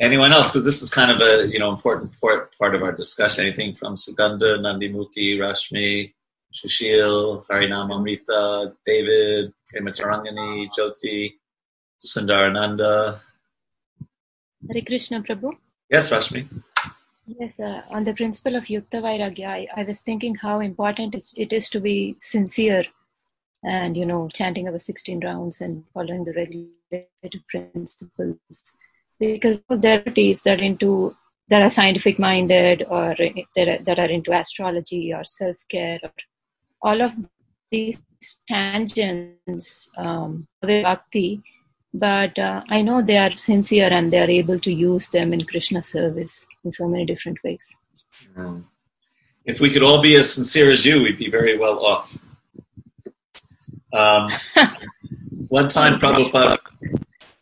[0.00, 0.52] Anyone else?
[0.52, 3.44] Because this is kind of a you know important part, part of our discussion.
[3.44, 6.12] Anything from Sugandha, Nandimukhi, Rashmi,
[6.52, 11.34] Shushil, Harinamamrita, David, Prematarangani, Jyoti,
[12.00, 13.20] Sundarananda.
[14.68, 15.52] Hare Krishna Prabhu.
[15.88, 16.48] Yes, Rashmi.
[17.26, 21.52] Yes, uh, on the principle of Yukta Vairagya, I, I was thinking how important it
[21.52, 22.84] is to be sincere
[23.62, 28.76] and, you know, chanting our 16 rounds and following the regulated principles.
[29.20, 31.16] Because there are devotees that into
[31.48, 33.14] that are scientific minded or
[33.54, 36.10] that are, that are into astrology or self care or
[36.82, 37.12] all of
[37.70, 38.02] these
[38.48, 41.42] tangents um, bhakti
[41.94, 45.44] but uh, I know they are sincere and they are able to use them in
[45.44, 47.78] Krishna service in so many different ways.
[48.36, 48.64] Mm.
[49.44, 52.16] If we could all be as sincere as you, we'd be very well off.
[53.92, 54.30] Um,
[55.48, 56.58] one time, Prabhupada,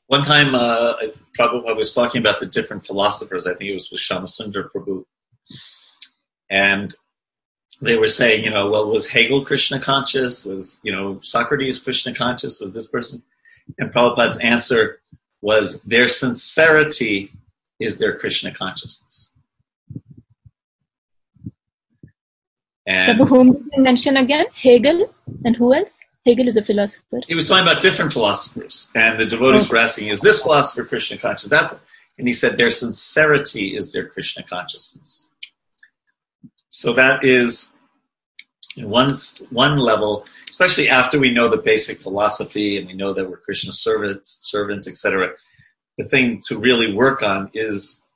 [0.06, 0.94] one time, uh,
[1.38, 3.46] Prabhupada was talking about the different philosophers.
[3.46, 5.04] I think it was with Shyamasundar Prabhu,
[6.50, 6.92] and
[7.82, 10.44] they were saying, you know, well, was Hegel Krishna conscious?
[10.44, 12.60] Was you know Socrates Krishna conscious?
[12.60, 13.22] Was this person?
[13.78, 15.00] And Prabhupada's answer
[15.42, 17.33] was their sincerity
[17.78, 19.37] is their Krishna consciousness.
[22.87, 24.46] And whom did you mention again?
[24.54, 26.04] Hegel and who else?
[26.26, 27.20] Hegel is a philosopher.
[27.26, 29.72] he was talking about different philosophers, and the devotees Okay.
[29.72, 29.83] were oh.
[29.85, 31.78] asking, "Is this philosopher Krishna conscious?" That,
[32.18, 35.30] and he said, "Their sincerity is their Krishna consciousness."
[36.68, 37.79] So that is
[38.78, 39.12] one
[39.50, 43.72] one level, especially after we know the basic philosophy and we know that we're Krishna
[43.72, 45.33] servants, servants, etc.
[45.98, 48.06] The thing to really work on is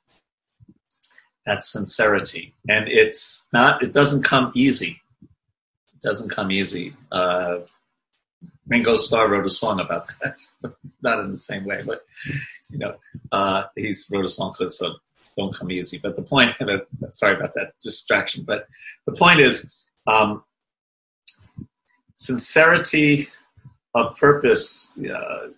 [1.45, 3.83] that sincerity, and it's not.
[3.83, 5.01] It doesn't come easy.
[5.21, 6.93] It doesn't come easy.
[7.11, 7.59] Uh,
[8.67, 10.37] Ringo Starr wrote a song about that,
[11.01, 12.05] not in the same way, but
[12.71, 12.95] you know,
[13.31, 14.95] uh, he's wrote a song called "So
[15.37, 16.55] Don't Come Easy." But the point,
[17.11, 18.67] sorry about that distraction, but
[19.05, 19.71] the point is,
[20.07, 20.43] um,
[22.13, 23.27] sincerity
[23.93, 24.97] of purpose.
[24.99, 25.49] Uh,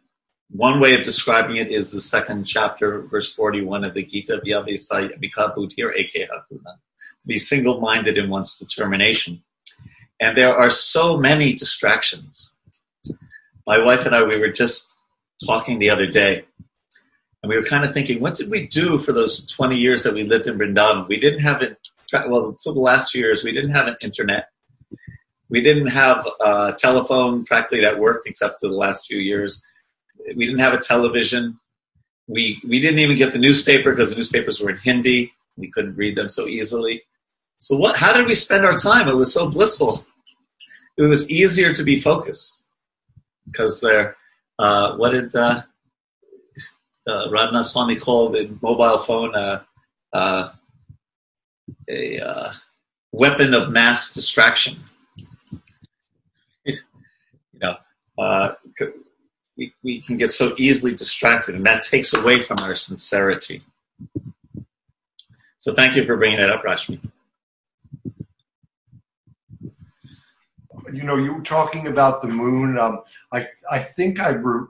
[0.52, 4.64] one way of describing it is the second chapter, verse forty-one of the Gita: to
[7.28, 9.44] be single-minded in one's determination.
[10.20, 12.58] And there are so many distractions
[13.68, 15.04] my wife and I, we were just
[15.46, 16.46] talking the other day,
[17.44, 20.14] and we were kind of thinking, what did we do for those 20 years that
[20.14, 21.08] we lived in Vrindavan?
[21.10, 21.78] We didn't have it,
[22.14, 24.48] well, until the last few years, we didn't have an internet.
[25.50, 29.66] We didn't have a telephone practically that worked except for the last few years.
[30.36, 31.60] We didn't have a television.
[32.28, 35.34] We, we didn't even get the newspaper because the newspapers were in Hindi.
[35.56, 37.04] We couldn't read them so easily.
[37.58, 39.08] So what, how did we spend our time?
[39.08, 40.06] It was so blissful.
[40.98, 42.70] It was easier to be focused
[43.46, 44.18] because there,
[44.60, 45.62] uh, what did uh,
[47.08, 49.62] uh, Radhanath Swami call the mobile phone uh,
[50.14, 50.50] uh,
[51.90, 52.54] a uh,
[53.12, 54.84] weapon of mass distraction?
[57.60, 57.76] you know,
[58.18, 58.54] uh,
[59.58, 63.62] we, we can get so easily distracted, and that takes away from our sincerity.
[65.58, 67.00] So thank you for bringing that up, Rashmi.
[70.94, 72.78] You know, you were talking about the moon.
[72.78, 73.02] Um,
[73.34, 74.68] I I think I re-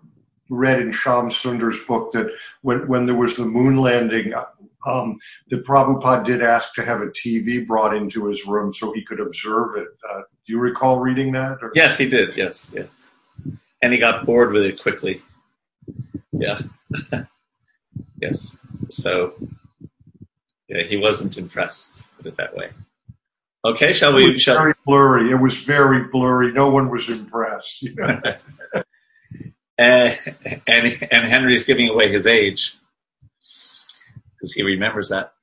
[0.50, 4.34] read in Shyamasundar's book that when when there was the moon landing,
[4.86, 5.18] um,
[5.50, 9.20] that Prabhupada did ask to have a TV brought into his room so he could
[9.20, 9.88] observe it.
[10.10, 11.60] Uh, do you recall reading that?
[11.62, 11.72] Or?
[11.76, 12.36] Yes, he did.
[12.36, 13.10] Yes, yes.
[13.82, 15.22] And he got bored with it quickly.
[16.32, 16.60] Yeah.
[18.22, 18.60] yes.
[18.90, 19.34] So,
[20.68, 22.08] yeah, he wasn't impressed.
[22.18, 22.70] Put it that way.
[23.66, 24.30] Okay, shall we?
[24.30, 25.32] It was Shall, very blurry.
[25.32, 26.54] It was very blurry.
[26.54, 27.86] No one was impressed.
[28.00, 28.32] uh,
[29.78, 30.14] and
[30.68, 32.78] and Henry's giving away his age
[34.38, 35.34] because he remembers that.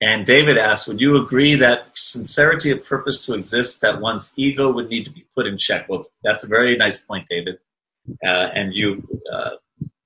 [0.00, 4.70] And David asks, would you agree that sincerity of purpose to exist, that one's ego
[4.70, 5.88] would need to be put in check?
[5.88, 7.58] Well, that's a very nice point, David.
[8.22, 9.52] Uh, and you, uh,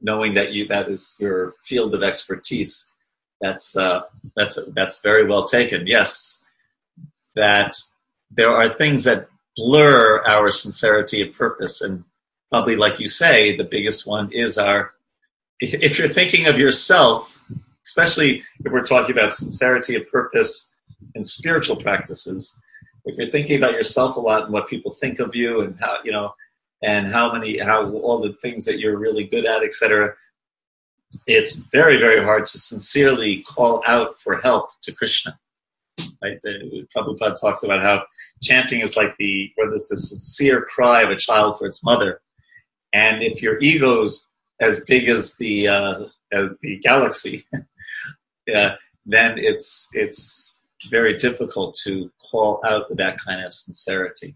[0.01, 2.93] knowing that you that is your field of expertise,
[3.41, 4.03] that's uh,
[4.37, 5.87] that's that's very well taken.
[5.87, 6.45] Yes,
[7.35, 7.75] that
[8.31, 12.05] there are things that blur our sincerity of purpose, and
[12.51, 14.95] probably, like you say, the biggest one is our.
[15.59, 17.39] If you're thinking of yourself
[17.87, 20.77] especially if we're talking about sincerity of purpose
[21.15, 22.63] and spiritual practices.
[23.05, 25.99] If you're thinking about yourself a lot and what people think of you and how
[26.05, 26.35] you know
[26.83, 30.15] and how many how all the things that you're really good at, etc.
[31.27, 35.39] It's very very hard to sincerely call out for help to Krishna.
[36.23, 36.41] Right?
[36.43, 38.05] The, Prabhupada talks about how
[38.43, 42.21] chanting is like the or this the sincere cry of a child for its mother,
[42.93, 44.29] and if your ego's
[44.61, 47.45] as big as the uh, as the galaxy,
[48.55, 48.71] uh,
[49.07, 54.35] then it's it's very difficult to call out that kind of sincerity.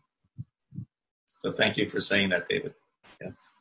[1.26, 2.74] So thank you for saying that, David.
[3.20, 3.52] Yes.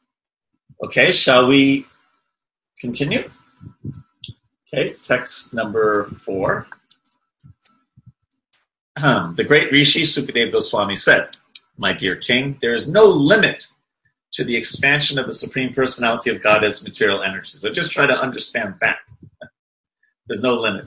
[0.84, 1.86] Okay, shall we
[2.79, 3.29] continue?
[4.73, 6.67] Okay, text number four.
[8.95, 11.38] The great Rishi Sukadeva Goswami said,
[11.77, 13.67] My dear king, there is no limit
[14.34, 17.58] to the expansion of the Supreme Personality of God as material energy.
[17.58, 18.97] So just try to understand that.
[20.28, 20.86] There's no limit.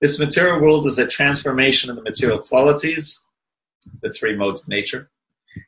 [0.00, 3.24] This material world is a transformation of the material qualities,
[4.02, 5.10] the three modes of nature.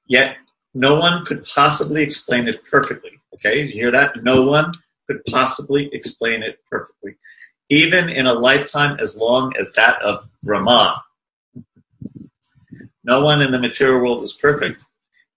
[0.07, 0.37] Yet
[0.75, 3.13] no one could possibly explain it perfectly.
[3.35, 4.23] Okay, you hear that?
[4.23, 4.73] No one
[5.07, 7.17] could possibly explain it perfectly,
[7.71, 11.03] even in a lifetime as long as that of Brahma.
[13.05, 14.85] No one in the material world is perfect,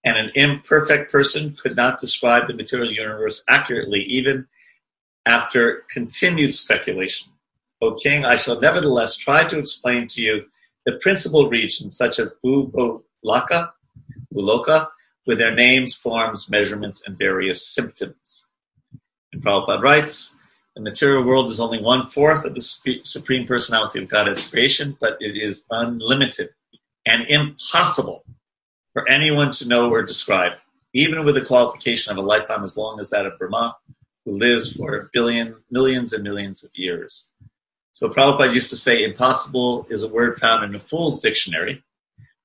[0.04, 4.46] and an imperfect person could not describe the material universe accurately, even
[5.24, 7.30] after continued speculation.
[7.82, 10.44] O king, I shall nevertheless try to explain to you
[10.86, 13.70] the principal regions such as Bhugolaka,
[14.34, 14.88] Bhuloka,
[15.26, 18.50] with their names, forms, measurements, and various symptoms.
[19.32, 20.38] And Prabhupada writes,
[20.76, 25.16] the material world is only one fourth of the Supreme Personality of God's creation, but
[25.20, 26.48] it is unlimited
[27.06, 28.24] and impossible
[28.92, 30.52] for anyone to know or describe,
[30.92, 33.76] even with the qualification of a lifetime as long as that of Brahma,
[34.24, 37.29] who lives for billions, millions and millions of years.
[38.00, 41.84] So Prabhupada used to say impossible is a word found in a fool's dictionary,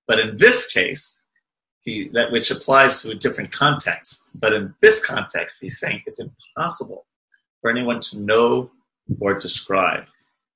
[0.06, 1.24] but in this case,
[1.82, 4.32] he, that which applies to a different context.
[4.36, 7.06] But in this context, he's saying it's impossible
[7.62, 8.70] for anyone to know
[9.22, 10.10] or describe.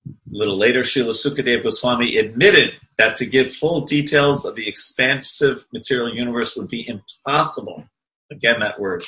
[0.05, 5.65] A little later, Srila Sukadeva Goswami admitted that to give full details of the expansive
[5.71, 7.85] material universe would be impossible.
[8.33, 9.03] Again, that word.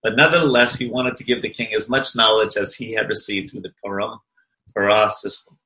[0.00, 3.50] But nevertheless, he wanted to give the king as much knowledge as he had received
[3.50, 4.20] through the Param
[4.74, 5.58] Para system.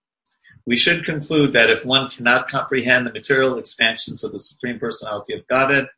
[0.66, 5.34] We should conclude that if one cannot comprehend the material expansions of the Supreme Personality
[5.34, 5.88] of Godhead,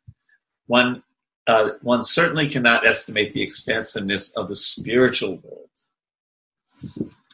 [0.67, 1.03] one,
[1.45, 5.67] uh, one certainly cannot estimate the expansiveness of the spiritual world.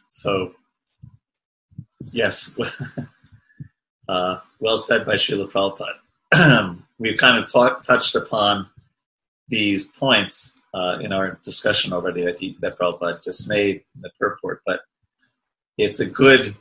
[0.08, 0.54] So,
[2.12, 2.60] yes,
[4.10, 6.80] uh, well said by Srila Prabhupada.
[6.98, 7.52] We've kind of
[7.84, 8.68] touched upon
[9.48, 14.10] these points uh, in our discussion already that he that Prabhupada just made in the
[14.20, 14.82] purport, but
[15.78, 16.56] it's a good,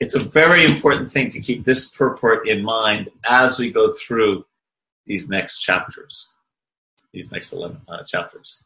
[0.00, 4.44] it's a very important thing to keep this purport in mind as we go through
[5.06, 6.36] these next chapters,
[7.12, 8.62] these next 11 uh, chapters.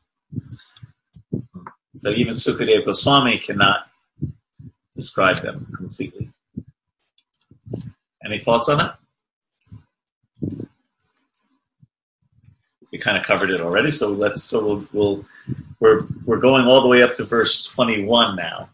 [1.96, 3.88] So even Sukadeva Goswami cannot
[4.94, 6.30] describe them completely.
[8.24, 8.96] Any thoughts on that?
[12.92, 15.24] We kind of covered it already, so let's so we'll, we'll
[15.78, 18.68] we're we're going all the way up to verse twenty one now.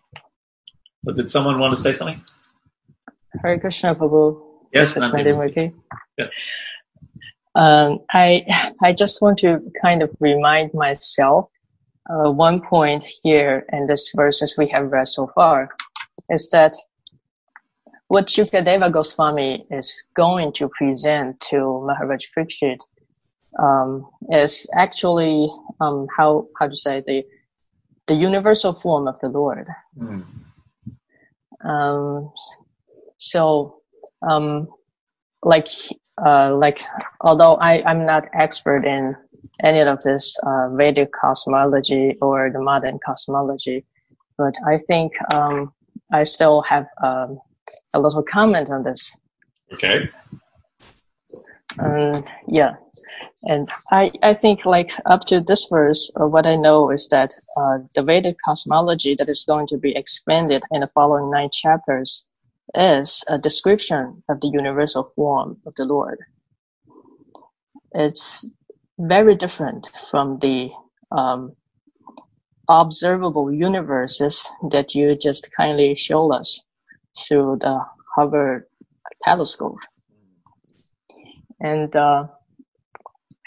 [1.06, 2.20] But did someone want to say something?
[3.40, 4.42] Hare Krishna, Prabhu.
[4.72, 5.54] Yes, This is Nandini.
[5.54, 5.74] Nandini
[6.18, 6.34] Yes.
[7.54, 8.44] Um, I
[8.82, 11.48] I just want to kind of remind myself
[12.10, 15.70] uh, one point here in this verses we have read so far
[16.28, 16.74] is that
[18.08, 22.80] what Shukadeva Goswami is going to present to Maharaj Parikshit
[23.60, 25.48] um, is actually
[25.80, 27.24] um, how how to say the
[28.08, 29.68] the universal form of the Lord.
[29.96, 30.22] Hmm.
[31.66, 32.32] Um,
[33.18, 33.82] so,
[34.22, 34.68] um,
[35.42, 35.68] like,
[36.24, 36.78] uh, like,
[37.20, 39.14] although I, I'm not expert in
[39.62, 43.84] any of this uh, Vedic cosmology or the modern cosmology,
[44.38, 45.72] but I think um,
[46.12, 47.38] I still have um,
[47.94, 49.18] a little comment on this.
[49.72, 50.04] Okay.
[51.78, 52.74] Um, yeah,
[53.48, 57.34] and I, I think like up to this verse, uh, what I know is that
[57.56, 62.26] uh, the Vedic cosmology that is going to be expanded in the following nine chapters
[62.74, 66.18] is a description of the universal form of the Lord.
[67.92, 68.46] It's
[68.98, 70.70] very different from the
[71.12, 71.54] um,
[72.68, 76.64] observable universes that you just kindly show us
[77.18, 77.80] through the
[78.16, 78.62] Hubble
[79.22, 79.76] telescope.
[81.60, 82.26] And uh,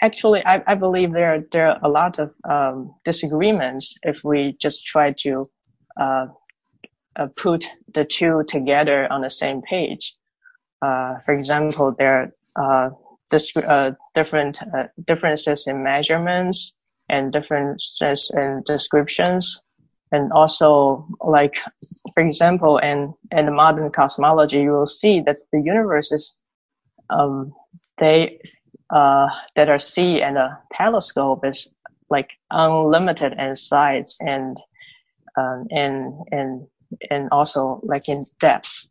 [0.02, 4.56] actually, I, I believe there are, there are a lot of um, disagreements if we
[4.60, 5.48] just try to
[6.00, 6.26] uh,
[7.16, 10.16] uh, put the two together on the same page.
[10.82, 12.92] Uh, for example, there are
[13.32, 14.58] uh, uh, different
[15.06, 16.74] differences in measurements
[17.08, 19.62] and differences in descriptions.
[20.12, 21.60] And also, like,
[22.14, 26.36] for example, in, in the modern cosmology, you will see that the universe is
[27.10, 27.52] um,
[28.00, 28.40] they
[28.94, 31.72] uh, that are seen in a telescope is
[32.08, 34.56] like unlimited in size and
[35.38, 36.66] um, and and
[37.10, 38.90] and also like in depth.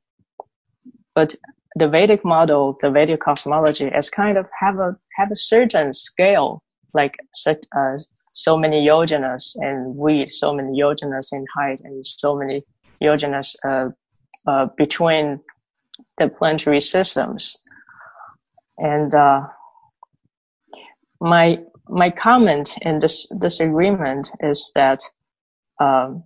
[1.15, 1.35] But
[1.75, 6.63] the Vedic model, the Vedic cosmology, is kind of have a have a certain scale,
[6.93, 7.97] like such uh,
[8.33, 12.63] so many yojanas and width, so many yojanas in height, and so many
[13.03, 13.89] yojanas uh,
[14.47, 15.41] uh, between
[16.17, 17.61] the planetary systems
[18.79, 19.41] and uh,
[21.21, 21.59] my
[21.89, 25.01] my comment in this disagreement is that
[25.81, 26.23] um,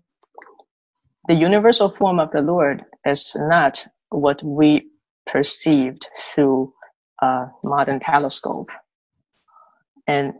[1.27, 4.89] the universal form of the Lord is not what we
[5.27, 6.73] perceived through
[7.21, 8.69] a modern telescope,
[10.07, 10.33] and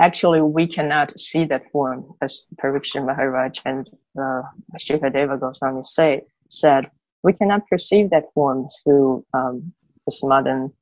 [0.00, 3.88] actually we cannot see that form, as Pariksha Maharaj and
[4.20, 4.42] uh,
[4.80, 6.90] Shukadeva Goswami say said.
[7.24, 9.72] We cannot perceive that form through um,
[10.06, 10.72] this modern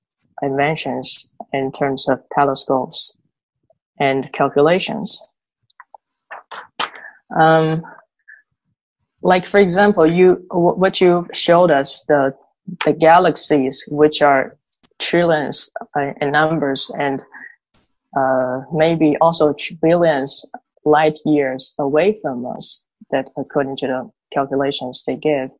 [0.42, 3.18] inventions in terms of telescopes
[3.98, 5.34] and calculations.
[7.34, 7.82] Um,
[9.22, 12.34] like for example, you what you showed us the
[12.84, 14.56] the galaxies, which are
[14.98, 17.22] trillions uh, in numbers and
[18.16, 20.44] uh, maybe also billions
[20.84, 22.84] light years away from us.
[23.10, 25.50] That according to the calculations they give.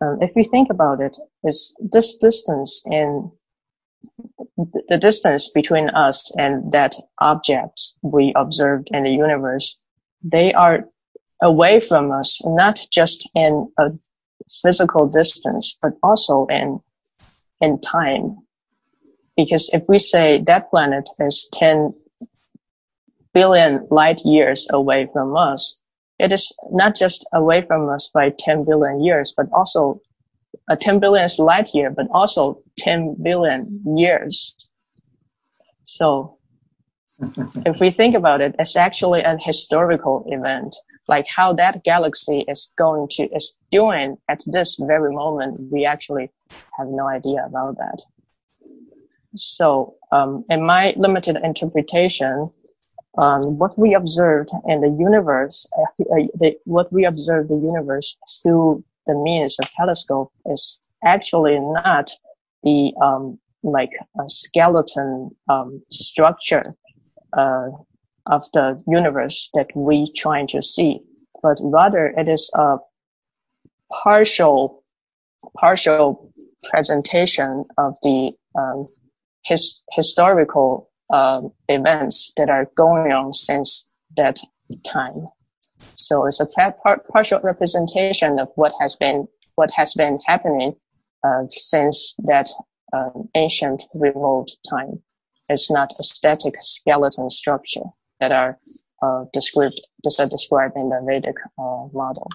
[0.00, 3.30] Um, if we think about it, it, is this distance in
[4.88, 9.86] the distance between us and that objects we observed in the universe,
[10.22, 10.84] they are
[11.42, 13.90] away from us, not just in a
[14.62, 16.78] physical distance, but also in,
[17.60, 18.24] in time.
[19.36, 21.94] Because if we say that planet is 10
[23.32, 25.78] billion light years away from us,
[26.18, 30.00] it is not just away from us by 10 billion years, but also
[30.68, 34.54] a 10 billion light year, but also 10 billion years.
[35.84, 36.38] So
[37.66, 40.76] if we think about it, it's actually an historical event,
[41.08, 45.60] like how that galaxy is going to, is doing at this very moment.
[45.72, 46.30] We actually
[46.78, 48.02] have no idea about that.
[49.36, 52.48] So, um, in my limited interpretation,
[53.18, 58.84] um, what we observed in the universe, uh, the, what we observe the universe through
[59.08, 62.10] the means of telescope is actually not
[62.62, 63.90] the um, like
[64.20, 66.74] a skeleton um, structure
[67.36, 67.68] uh,
[68.26, 71.00] of the universe that we trying to see,
[71.42, 72.76] but rather it is a
[74.02, 74.84] partial
[75.56, 76.32] partial
[76.70, 78.86] presentation of the um,
[79.44, 84.38] his, historical um, events that are going on since that
[84.86, 85.26] time.
[86.08, 90.74] So it's a par- partial representation of what has been what has been happening
[91.22, 92.48] uh, since that
[92.94, 95.02] um, ancient remote time.
[95.50, 97.88] It's not a static skeleton structure
[98.20, 98.56] that are
[99.02, 102.30] uh, described, that are described in the Vedic uh, model.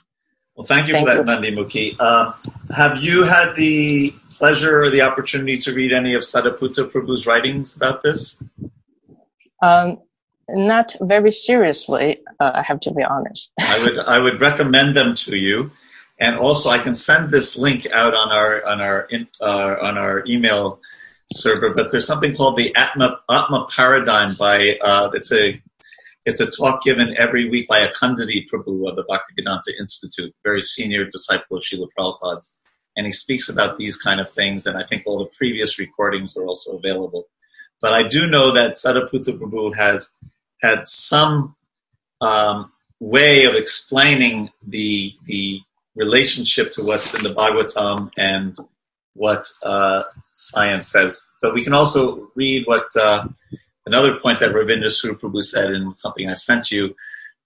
[0.55, 1.25] Well, thank you Thank for that.
[1.25, 1.95] Nandi Mukhi.
[1.99, 2.33] Uh,
[2.75, 7.75] have you had the pleasure or the opportunity to read any of Sadaputa Prabhu's writings
[7.75, 8.43] about this?
[9.63, 9.97] Um,
[10.49, 13.51] not very seriously, uh, I have to be honest.
[13.59, 15.71] I would I would recommend them to you,
[16.19, 19.97] and also I can send this link out on our on our in, uh, on
[19.97, 20.79] our email
[21.25, 21.73] server.
[21.73, 25.61] But there's something called the Atma Atma Paradigm by uh, it's a
[26.25, 31.05] it's a talk given every week by Akhandadhi Prabhu of the Bhaktivedanta Institute, very senior
[31.05, 32.59] disciple of Srila Prabhupada's,
[32.95, 34.65] and he speaks about these kind of things.
[34.65, 37.25] And I think all the previous recordings are also available.
[37.81, 40.15] But I do know that Sadaputa Prabhu has
[40.61, 41.55] had some
[42.23, 45.59] um, way of explaining the the
[45.95, 48.57] relationship to what's in the Bhagavatam and
[49.13, 51.11] what uh, science says.
[51.41, 53.27] But we can also read what uh,
[53.85, 56.95] another point that Ravindra Svarup Prabhu said in something I sent you.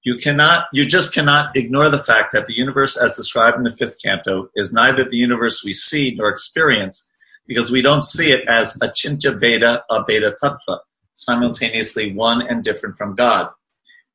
[0.03, 3.75] You cannot, you just cannot ignore the fact that the universe, as described in the
[3.75, 7.11] fifth canto, is neither the universe we see nor experience,
[7.45, 10.79] because we don't see it as achintya bheda, abheda tattva,
[11.11, 13.49] simultaneously one and different from God.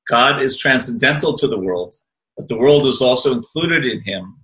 [0.08, 1.94] God is transcendental to the world,
[2.36, 4.36] but the world is also included in him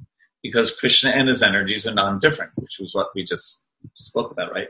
[0.42, 4.68] because Krishna and his energies are non-different, which was what we just spoke about, right?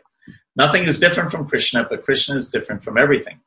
[0.57, 3.41] Nothing is different from Krishna, but Krishna is different from everything.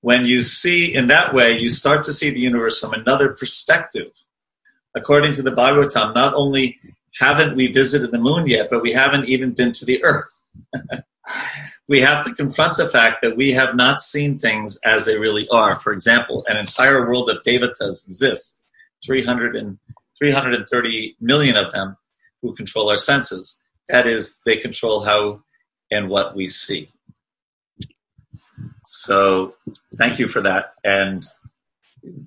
[0.00, 4.12] When you see in that way, you start to see the universe from another perspective.
[4.94, 6.78] According to the Bhagavatam, not only
[7.18, 10.44] haven't we visited the moon yet, but we haven't even been to the earth.
[11.88, 15.48] we have to confront the fact that we have not seen things as they really
[15.48, 15.76] are.
[15.76, 18.62] For example, an entire world of devatas exists,
[19.04, 19.78] 300 and,
[20.18, 21.96] 330 million of them
[22.42, 23.62] who control our senses.
[23.88, 25.42] That is, they control how
[25.90, 26.90] and what we see.
[28.84, 29.54] So,
[29.96, 30.72] thank you for that.
[30.84, 31.22] And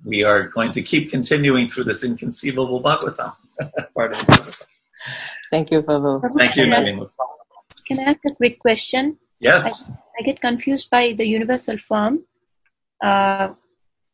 [0.05, 3.31] we are going to keep continuing through this inconceivable Bhagavatam.
[3.93, 4.63] Part of Bhagavatam.
[5.49, 6.21] Thank you, Prabhu.
[6.37, 7.05] Thank you, Can I.
[7.87, 9.17] Can I ask a quick question?
[9.41, 9.91] Yes.
[10.17, 12.23] I get confused by the universal form.
[13.03, 13.53] Uh,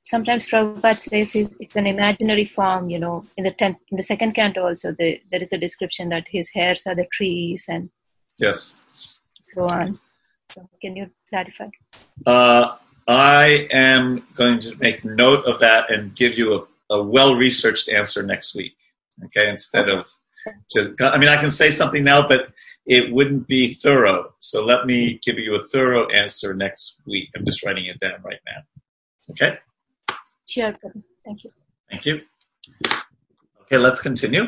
[0.03, 2.89] sometimes Prabhupada says it's an imaginary form.
[2.89, 6.09] You know, in the tenth, in the second canto also, the, there is a description
[6.09, 7.89] that his hairs are the trees and
[8.39, 8.79] Yes.
[9.43, 9.93] so on.
[10.51, 11.67] So can you clarify?
[12.25, 16.53] Uh, I am going to make note of that and give you
[16.89, 18.75] a, a well researched answer next week.
[19.25, 20.07] Okay, instead of
[20.71, 22.49] just, I mean, I can say something now, but
[22.87, 24.33] it wouldn't be thorough.
[24.39, 27.29] So let me give you a thorough answer next week.
[27.35, 28.61] I'm just writing it down right now.
[29.31, 29.59] Okay,
[30.47, 30.73] Sure.
[31.25, 31.51] Thank you.
[31.91, 32.17] thank you.
[33.63, 34.45] Okay, let's continue.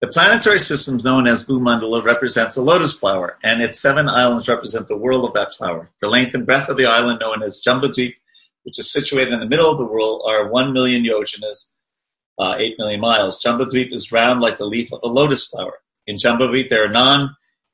[0.00, 4.88] The planetary system known as Bhumandala represents a lotus flower, and its seven islands represent
[4.88, 5.88] the world of that flower.
[6.00, 8.14] The length and breadth of the island known as Jambudvip,
[8.64, 11.76] which is situated in the middle of the world, are 1 million yojanas,
[12.40, 13.40] uh, 8 million miles.
[13.40, 15.74] Jambudvip is round like the leaf of a lotus flower.
[16.06, 17.28] In Jambudvip, there are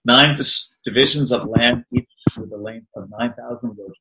[0.04, 3.92] nine dis- divisions of land, each with a length of 9,000 yojanas.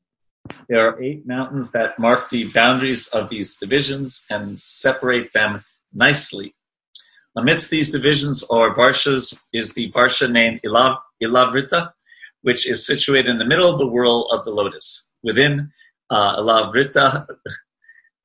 [0.69, 5.63] There are eight mountains that mark the boundaries of these divisions and separate them
[5.93, 6.55] nicely.
[7.36, 11.91] Amidst these divisions or varshas is the varsha named Ilav, Ilavrita,
[12.41, 15.11] which is situated in the middle of the whirl of the lotus.
[15.23, 15.69] Within
[16.09, 17.28] uh, Ilavrita,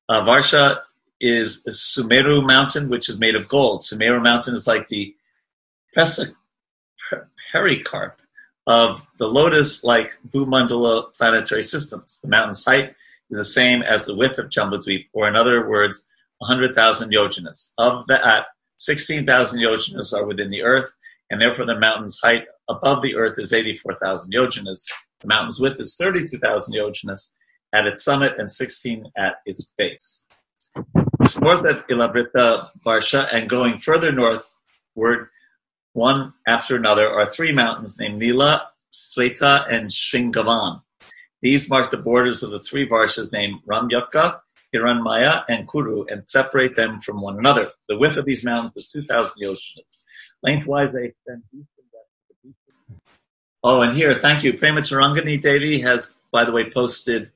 [0.09, 0.81] uh, Varsha
[1.21, 3.81] is Sumeru mountain, which is made of gold.
[3.81, 5.15] Sumeru mountain is like the
[7.53, 8.15] pericarp
[8.67, 12.21] of the lotus-like Bhumandala planetary systems.
[12.23, 12.95] The mountain's height
[13.31, 17.75] is the same as the width of Jambudvip, or in other words, 100,000 yojanas.
[17.79, 20.95] Of that, 16,000 yojanas are within the earth,
[21.31, 24.85] and therefore the mountain's height above the earth is 84,000 yojanas.
[25.21, 27.35] The mountain's width is 32,000 yojanas
[27.75, 30.29] at its summit and 16 at its base.
[31.41, 35.29] North of Ilavrita Varsha and going further northward,
[35.93, 40.83] one after another, are three mountains named Nila, Sweta, and Shringavan.
[41.41, 44.41] These mark the borders of the three Varshas named Ramyaka,
[44.75, 47.71] Hiranmaya, and Kuru, and separate them from one another.
[47.89, 50.05] The width of these mountains is 2,000 yojanas.
[50.43, 52.97] Lengthwise, they extend east and west of the.
[53.65, 54.55] Oh, and here, thank you.
[54.55, 57.31] Prema Tarangani Devi has, by the way, posted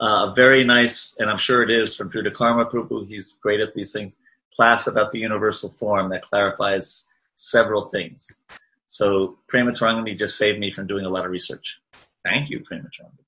[0.00, 3.74] uh, a very nice, and I'm sure it is from Karma Prabhu, he's great at
[3.74, 4.20] these things,
[4.54, 8.42] class about the universal form that clarifies several things.
[8.88, 11.78] So Prema Tarangani just saved me from doing a lot of research.
[12.24, 13.24] Thank you, Prema Tarangani.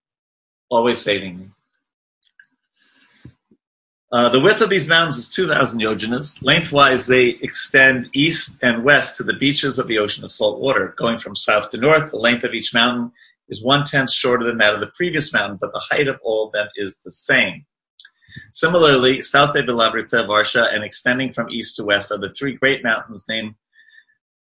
[0.68, 1.48] Always saving me.
[4.12, 6.44] Uh, the width of these mountains is 2,000 yojanas.
[6.44, 10.92] Lengthwise, they extend east and west to the beaches of the ocean of salt water.
[10.98, 13.12] Going from south to north, the length of each mountain
[13.48, 16.46] is one tenth shorter than that of the previous mountain, but the height of all
[16.46, 17.64] of them is the same.
[18.52, 22.82] Similarly, south of Ilavrita, Varsha, and extending from east to west are the three great
[22.82, 23.54] mountains named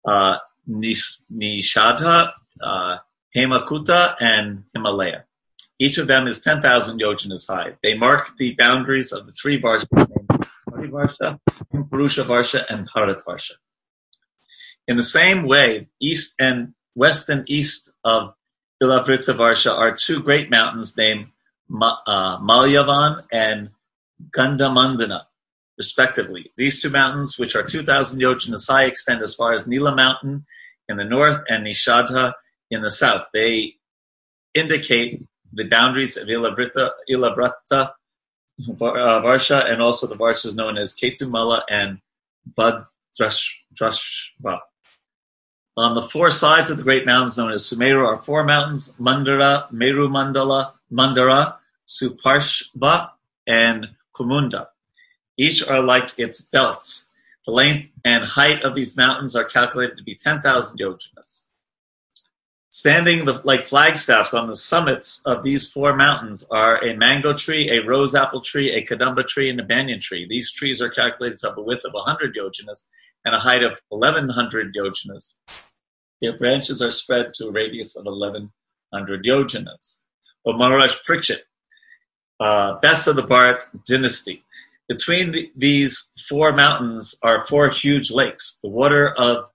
[0.05, 0.37] uh,
[0.69, 2.31] Nishadha,
[2.61, 2.97] uh,
[3.35, 5.25] Hemakuta, and Himalaya.
[5.79, 7.73] Each of them is 10,000 yojanas high.
[7.81, 11.39] They mark the boundaries of the three Varshas named Varsha,
[11.89, 13.53] Purusha Varsha, and Bharat Varsha.
[14.87, 18.33] In the same way, east and west and east of
[18.81, 21.27] Ilavrita Varsha are two great mountains named
[21.81, 23.69] uh, Malyavan and
[24.35, 25.23] Gandhamandana,
[25.83, 26.51] respectively.
[26.57, 30.45] These two mountains, which are 2,000 yojanas high, extend as far as Nila Mountain
[30.87, 32.33] in the north and Nishadha
[32.69, 33.23] in the south.
[33.33, 33.77] They
[34.53, 37.87] indicate the boundaries of Ilavrita, Ilavrata, uh,
[39.25, 41.97] Varsha, and also the Varshas known as Ketumala and
[42.55, 44.59] Bhadrashva.
[45.77, 49.71] On the four sides of the great mountains known as Sumeru are four mountains, Mandara,
[49.71, 51.55] Meru Mandala, Mandara,
[51.87, 53.09] Suparshva,
[53.47, 54.67] and Kumunda.
[55.41, 57.11] Each are like its belts.
[57.47, 61.51] The length and height of these mountains are calculated to be 10,000 yojanas.
[62.69, 67.71] Standing the, like flagstaffs on the summits of these four mountains are a mango tree,
[67.71, 70.27] a rose apple tree, a kadamba tree, and a banyan tree.
[70.29, 72.87] These trees are calculated to have a width of 100 yojanas
[73.25, 75.39] and a height of 1100 yojanas.
[76.21, 80.05] Their branches are spread to a radius of 1100 yojanas.
[80.45, 81.39] But Maharaj Parikshit,
[82.39, 84.43] uh, best of the Bharat dynasty.
[84.91, 88.59] Between the, these four mountains are four huge lakes.
[88.61, 89.45] The water of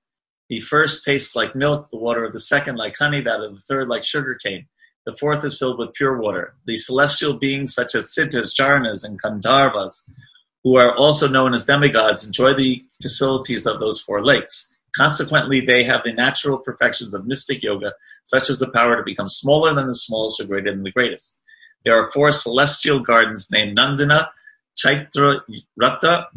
[0.49, 3.61] the first tastes like milk, the water of the second like honey, that of the
[3.61, 4.67] third like sugarcane.
[5.05, 6.55] The fourth is filled with pure water.
[6.65, 10.11] The celestial beings such as Siddhas, Charanas, and Gandharvas,
[10.65, 14.75] who are also known as demigods, enjoy the facilities of those four lakes.
[14.97, 17.93] Consequently, they have the natural perfections of mystic yoga,
[18.25, 21.43] such as the power to become smaller than the smallest or greater than the greatest.
[21.85, 24.29] There are four celestial gardens named Nandana,
[24.77, 25.41] Chaitra
[25.77, 26.29] Rata,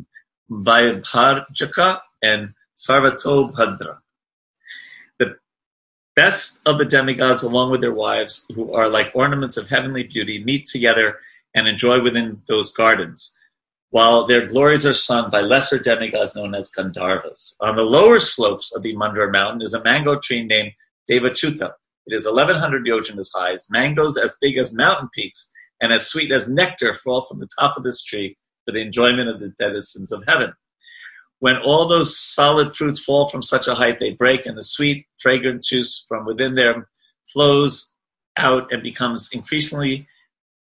[0.49, 3.99] Vaibhrajaka, and Sarvatobhadra.
[5.19, 5.35] The
[6.15, 10.43] best of the demigods, along with their wives, who are like ornaments of heavenly beauty,
[10.43, 11.19] meet together
[11.55, 13.39] and enjoy within those gardens
[13.91, 17.55] while their glories are sung by lesser demigods known as Gandharvas.
[17.61, 20.73] On the lower slopes of the Mandara mountain is a mango tree named
[21.09, 21.71] Devachuta.
[22.05, 23.53] It is 1100 yojanas high.
[23.53, 25.51] As mangoes as big as mountain peaks
[25.81, 29.29] and as sweet as nectar fall from the top of this tree for the enjoyment
[29.29, 30.53] of the denizens of heaven.
[31.39, 35.07] When all those solid fruits fall from such a height, they break, and the sweet,
[35.19, 36.85] fragrant juice from within them
[37.25, 37.93] flows
[38.37, 40.07] out and becomes increasingly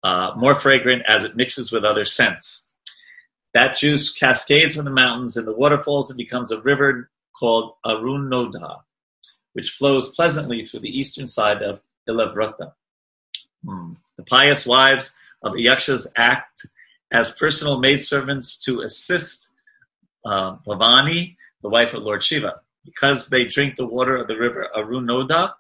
[0.03, 2.72] uh, more fragrant as it mixes with other scents.
[3.53, 7.09] That juice cascades from the mountains and the waterfalls and becomes a river
[7.39, 8.82] called Arunoda,
[9.53, 12.74] which flows pleasantly through the eastern side of Ilavrata.
[13.68, 13.93] Hmm.
[14.18, 16.66] The pious wives of the Yakshas act
[17.11, 19.51] as personal maidservants to assist
[20.26, 22.61] uh, the wife of Lord Shiva.
[22.84, 25.53] Because they drink the water of the river Arunoda,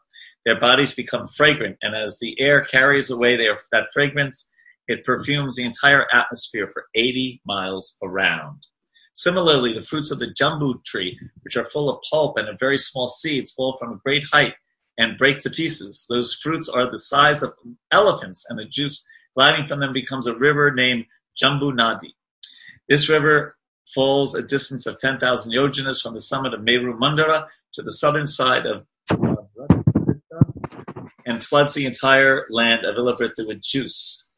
[0.45, 4.53] their bodies become fragrant, and as the air carries away their, that fragrance,
[4.87, 8.67] it perfumes the entire atmosphere for 80 miles around.
[9.15, 12.77] Similarly, the fruits of the jambu tree, which are full of pulp and of very
[12.77, 14.53] small seeds, fall from a great height
[14.97, 16.05] and break to pieces.
[16.09, 17.53] Those fruits are the size of
[17.91, 21.05] elephants, and the juice gliding from them becomes a river named
[21.41, 22.13] Jambu Nadi.
[22.87, 23.57] This river
[23.93, 28.25] falls a distance of 10,000 yojanas from the summit of Meru Mandara to the southern
[28.25, 28.85] side of
[31.27, 34.29] and floods the entire land of Ilavrita with juice.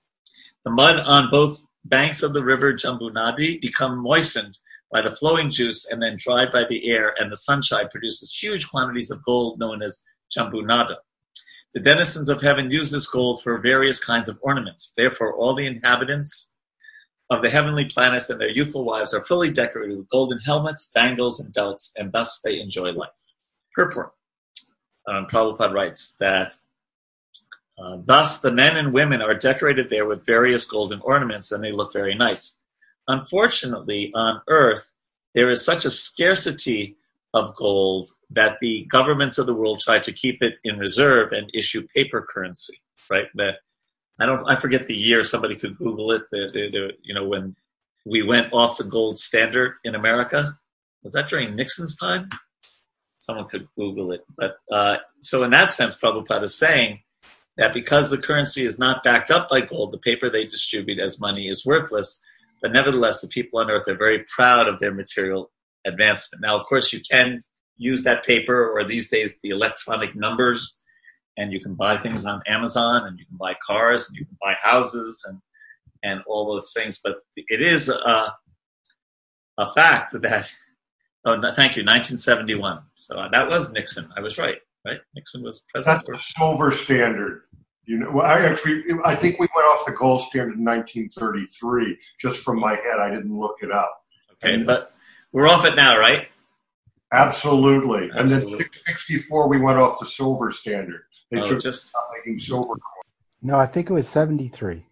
[0.63, 4.57] The mud on both banks of the river Jambu Nadi become moistened
[4.91, 8.69] by the flowing juice and then dried by the air, and the sunshine produces huge
[8.69, 10.01] quantities of gold known as
[10.35, 10.97] Jambunada.
[11.73, 14.93] The denizens of heaven use this gold for various kinds of ornaments.
[14.95, 16.57] Therefore, all the inhabitants
[17.29, 21.39] of the heavenly planets and their youthful wives are fully decorated with golden helmets, bangles,
[21.39, 23.09] and belts, and thus they enjoy life.
[23.73, 24.11] Purport.
[25.07, 26.53] Um, Prabhupada writes that
[27.79, 31.71] uh, thus, the men and women are decorated there with various golden ornaments, and they
[31.71, 32.63] look very nice.
[33.07, 34.93] Unfortunately, on Earth,
[35.35, 36.97] there is such a scarcity
[37.37, 41.49] of gold that the governments of the world try to keep it in reserve and
[41.53, 42.77] issue paper currency.
[43.09, 43.27] Right?
[43.35, 43.55] That
[44.19, 44.43] I don't.
[44.49, 45.23] I forget the year.
[45.23, 46.23] Somebody could Google it.
[46.31, 47.55] The, the, the, you know when
[48.05, 50.57] we went off the gold standard in America.
[51.03, 52.29] Was that during Nixon's time?
[53.19, 54.21] Someone could Google it.
[54.37, 57.01] But uh, so in that sense, Prabhupada is saying
[57.57, 61.19] that because the currency is not backed up by gold, the paper they distribute as
[61.19, 62.23] money is worthless.
[62.61, 65.51] But nevertheless, the people on earth are very proud of their material
[65.87, 66.41] advancement.
[66.41, 67.39] Now, of course, you can
[67.77, 70.83] use that paper or these days the electronic numbers
[71.37, 74.37] and you can buy things on Amazon and you can buy cars and you can
[74.41, 75.39] buy houses and
[76.03, 76.99] and all those things.
[77.03, 78.33] But it is a,
[79.57, 80.53] a fact that
[81.25, 82.79] oh no, thank you 1971.
[82.95, 84.09] So uh, that was Nixon.
[84.15, 84.57] I was right.
[84.85, 86.05] Right, Nixon was president.
[86.07, 87.43] That's the silver standard.
[87.85, 91.97] You know, well, I actually, I think we went off the gold standard in 1933.
[92.19, 93.97] Just from my head, I didn't look it up.
[94.33, 94.93] Okay, and, but
[95.31, 96.27] we're off it now, right?
[97.11, 98.09] Absolutely.
[98.13, 98.59] absolutely.
[98.59, 101.03] And then 64, we went off the silver standard.
[101.31, 102.75] They oh, took just making silver.
[103.41, 104.83] No, I think it was 73.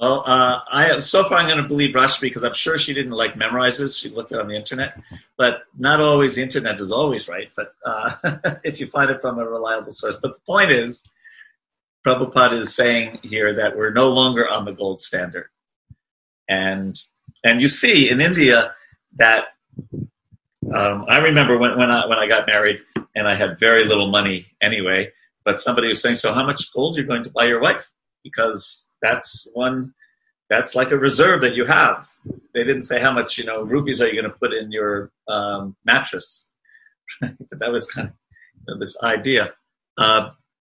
[0.00, 3.12] Well, uh, I so far I'm going to believe Rashmi because I'm sure she didn't
[3.12, 3.98] like memorize this.
[3.98, 4.98] She looked it on the internet,
[5.36, 7.50] but not always the internet is always right.
[7.54, 8.10] But uh,
[8.64, 11.12] if you find it from a reliable source, but the point is,
[12.06, 15.50] Prabhupada is saying here that we're no longer on the gold standard,
[16.48, 16.98] and
[17.44, 18.72] and you see in India
[19.16, 19.48] that
[20.74, 22.80] um, I remember when, when I when I got married
[23.14, 25.10] and I had very little money anyway,
[25.44, 27.90] but somebody was saying, "So how much gold you're going to buy your wife?"
[28.22, 29.94] Because that's one
[30.50, 32.08] that's like a reserve that you have.
[32.52, 35.10] They didn't say how much you know rupees are you going to put in your
[35.28, 36.52] um, mattress,
[37.20, 38.14] but that was kind of
[38.66, 39.52] you know, this idea.
[39.96, 40.30] Uh,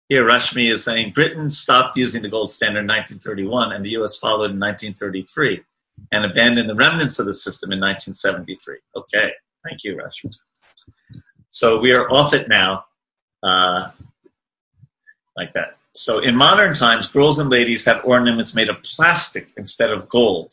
[0.09, 4.16] here, Rashmi is saying Britain stopped using the gold standard in 1931, and the U.S.
[4.16, 5.62] followed in 1933,
[6.12, 8.78] and abandoned the remnants of the system in 1973.
[8.97, 9.32] Okay.
[9.68, 10.36] Thank you, Rashmi.
[11.49, 12.84] So we are off it now,
[13.42, 13.90] uh,
[15.36, 15.76] like that.
[15.92, 20.53] So in modern times, girls and ladies have ornaments made of plastic instead of gold,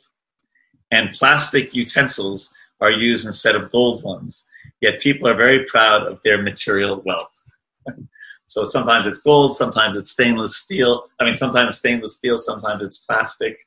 [0.91, 4.49] and plastic utensils are used instead of gold ones.
[4.81, 7.43] Yet people are very proud of their material wealth.
[8.45, 11.05] so sometimes it's gold, sometimes it's stainless steel.
[11.19, 13.65] I mean, sometimes stainless steel, sometimes it's plastic,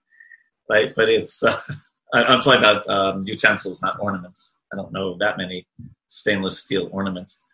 [0.69, 0.95] right?
[0.95, 1.61] But it's uh,
[2.13, 4.59] I'm talking about um, utensils, not ornaments.
[4.73, 5.67] I don't know that many
[6.07, 7.45] stainless steel ornaments.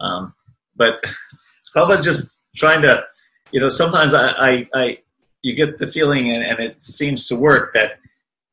[0.00, 0.34] Um,
[0.74, 1.04] but
[1.76, 3.04] Prabhupada's just trying to,
[3.52, 4.96] you know, sometimes I, I, I
[5.42, 7.98] you get the feeling, and, and it seems to work, that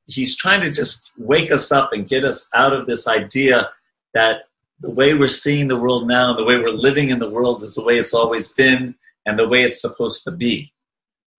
[0.07, 3.69] he's trying to just wake us up and get us out of this idea
[4.13, 4.43] that
[4.79, 7.75] the way we're seeing the world now, the way we're living in the world is
[7.75, 8.95] the way it's always been
[9.25, 10.73] and the way it's supposed to be,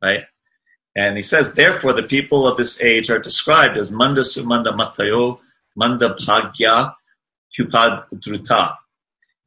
[0.02, 0.20] right?
[0.96, 5.40] And he says, therefore, the people of this age are described as manda sumanda matayo,
[5.76, 6.94] manda bhagya,
[7.58, 8.76] hupadruta.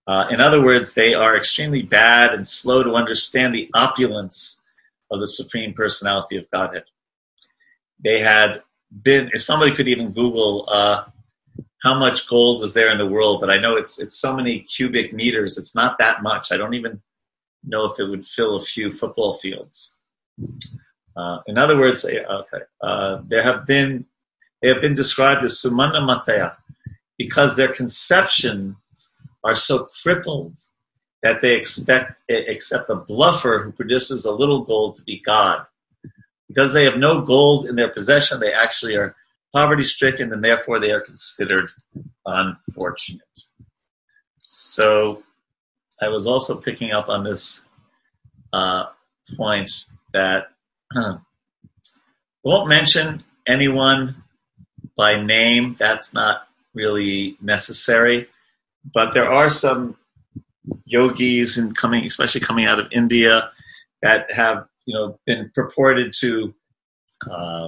[0.07, 4.63] Uh, in other words, they are extremely bad and slow to understand the opulence
[5.11, 6.83] of the Supreme Personality of Godhead.
[8.03, 8.61] They had
[9.01, 11.05] been, if somebody could even Google uh,
[11.83, 14.59] how much gold is there in the world, but I know it's it's so many
[14.59, 15.57] cubic meters.
[15.57, 16.51] It's not that much.
[16.51, 17.01] I don't even
[17.63, 19.99] know if it would fill a few football fields.
[21.17, 24.05] Uh, in other words, okay, uh, there have been
[24.61, 26.55] they have been described as sumana mataya
[27.17, 28.75] because their conceptions
[29.43, 30.57] are so crippled
[31.23, 35.65] that they expect accept a bluffer who produces a little gold to be God.
[36.47, 39.15] Because they have no gold in their possession, they actually are
[39.53, 41.69] poverty stricken and therefore they are considered
[42.25, 43.39] unfortunate.
[44.37, 45.23] So
[46.01, 47.69] I was also picking up on this
[48.53, 48.85] uh,
[49.35, 49.71] point
[50.13, 50.47] that
[52.43, 54.23] won't mention anyone
[54.95, 55.75] by name.
[55.77, 58.27] That's not really necessary.
[58.93, 59.97] But there are some
[60.85, 63.51] yogis and coming, especially coming out of India,
[64.01, 66.53] that have you know been purported to
[67.29, 67.67] uh,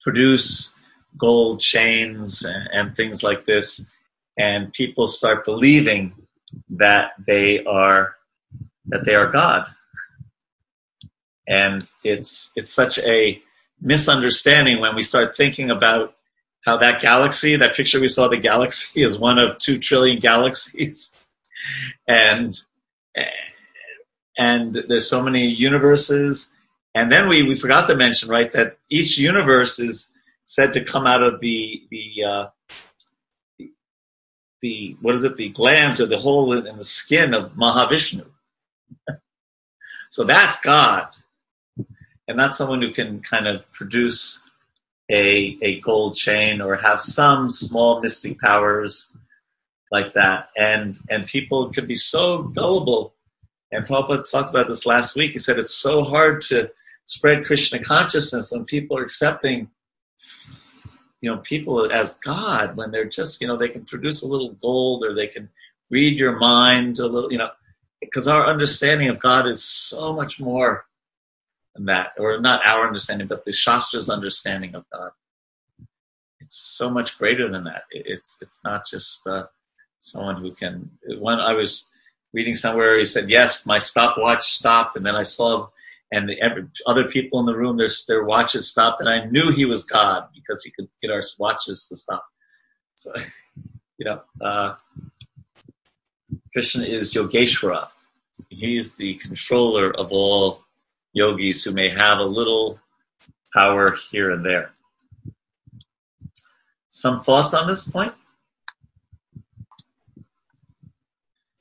[0.00, 0.78] produce
[1.18, 3.94] gold chains and, and things like this,
[4.36, 6.12] and people start believing
[6.68, 8.16] that they are
[8.86, 9.66] that they are God
[11.50, 13.42] and it's it's such a
[13.80, 16.14] misunderstanding when we start thinking about
[16.64, 21.16] how that galaxy, that picture we saw, the galaxy is one of two trillion galaxies,
[22.08, 22.56] and
[24.38, 26.56] and there's so many universes.
[26.94, 31.06] And then we, we forgot to mention, right, that each universe is said to come
[31.06, 33.66] out of the the uh,
[34.60, 38.26] the what is it, the glands or the hole in the skin of Mahavishnu.
[40.08, 41.08] so that's God
[42.30, 44.48] and not someone who can kind of produce
[45.10, 49.16] a, a gold chain or have some small mystic powers
[49.90, 50.50] like that.
[50.56, 53.14] And and people could be so gullible.
[53.72, 55.32] And Prabhupada talked about this last week.
[55.32, 56.70] He said it's so hard to
[57.04, 59.68] spread Krishna consciousness, when people are accepting,
[61.20, 64.52] you know, people as God, when they're just, you know, they can produce a little
[64.52, 65.48] gold or they can
[65.90, 67.50] read your mind a little, you know,
[68.00, 70.86] because our understanding of God is so much more
[71.86, 75.10] that, or not our understanding, but the Shastra's understanding of God.
[76.40, 77.84] It's so much greater than that.
[77.90, 79.46] It's it's not just uh,
[79.98, 80.90] someone who can.
[81.18, 81.90] When I was
[82.32, 85.68] reading somewhere, he said, "Yes, my stopwatch stopped," and then I saw
[86.12, 89.64] and the other people in the room, their their watches stopped, and I knew he
[89.64, 92.24] was God because he could get our watches to stop.
[92.96, 93.12] So,
[93.98, 94.74] you know, uh,
[96.52, 97.88] Krishna is Yogeshwara.
[98.48, 100.64] He's the controller of all
[101.12, 102.78] yogis who may have a little
[103.52, 104.72] power here and there.
[106.88, 108.12] Some thoughts on this point?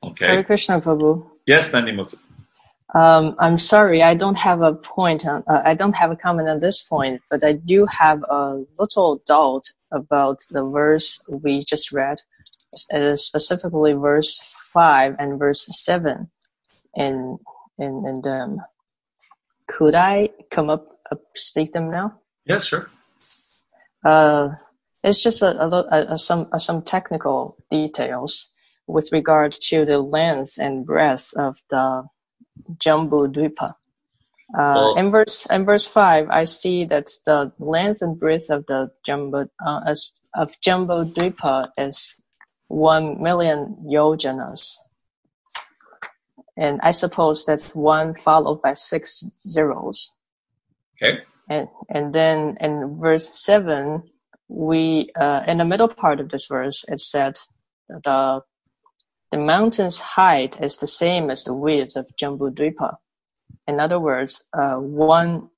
[0.03, 0.27] Okay.
[0.27, 1.25] Hare Krishna, Prabhu.
[1.45, 2.17] Yes, Nandimukhi.
[2.95, 5.25] Um, I'm sorry, I don't have a point.
[5.25, 8.63] On, uh, I don't have a comment on this point, but I do have a
[8.79, 12.17] little doubt about the verse we just read,
[12.91, 14.39] uh, specifically verse
[14.73, 16.31] five and verse seven.
[16.95, 17.37] in
[17.77, 18.61] and and um,
[19.69, 20.85] could I come up
[21.35, 22.19] speak them now?
[22.45, 22.89] Yes, sure.
[24.03, 24.49] Uh,
[25.03, 28.53] it's just a, a, a some a, some technical details
[28.87, 32.03] with regard to the length and breadth of the
[32.83, 33.69] Jambu Dwipa.
[34.57, 38.65] Uh, Well- in verse in verse five, I see that the length and breadth of
[38.65, 39.95] the Jambu uh,
[40.35, 42.15] of Jambu Dwipa is
[42.67, 44.77] one million yojanas,
[46.59, 50.17] and I suppose that's one followed by six zeros.
[51.01, 51.19] Okay.
[51.49, 54.03] And and then in verse seven,
[54.49, 57.39] we uh, in the middle part of this verse, it said
[57.87, 58.41] the
[59.31, 62.97] the mountain's height is the same as the width of Jambudvipa.
[63.67, 65.49] In other words, uh, one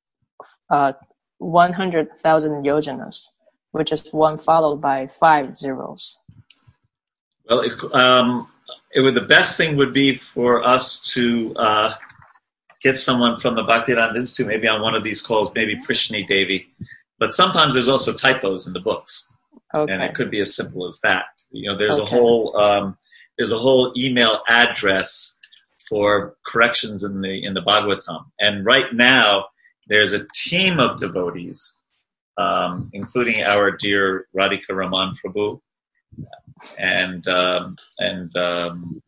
[0.69, 0.93] uh,
[1.39, 3.27] one hundred thousand yojanas,
[3.71, 6.19] which is one followed by five zeros.
[7.49, 8.47] Well, um,
[8.93, 11.93] it would the best thing would be for us to uh,
[12.83, 16.67] get someone from the Bhaktivedanta Institute, maybe on one of these calls, maybe Prishni Devi.
[17.19, 19.35] But sometimes there's also typos in the books,
[19.75, 19.93] Okay.
[19.93, 21.25] and it could be as simple as that.
[21.51, 22.97] You know, there's a whole um,
[23.37, 25.39] there's a whole email address
[25.87, 29.45] for corrections in the in the Bhagavatam, and right now
[29.87, 31.81] there's a team of devotees,
[32.37, 35.59] um, including our dear Radhika Raman Prabhu,
[36.79, 39.01] and um, and um,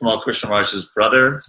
[0.00, 1.42] Tamal Krishna Raj's brother,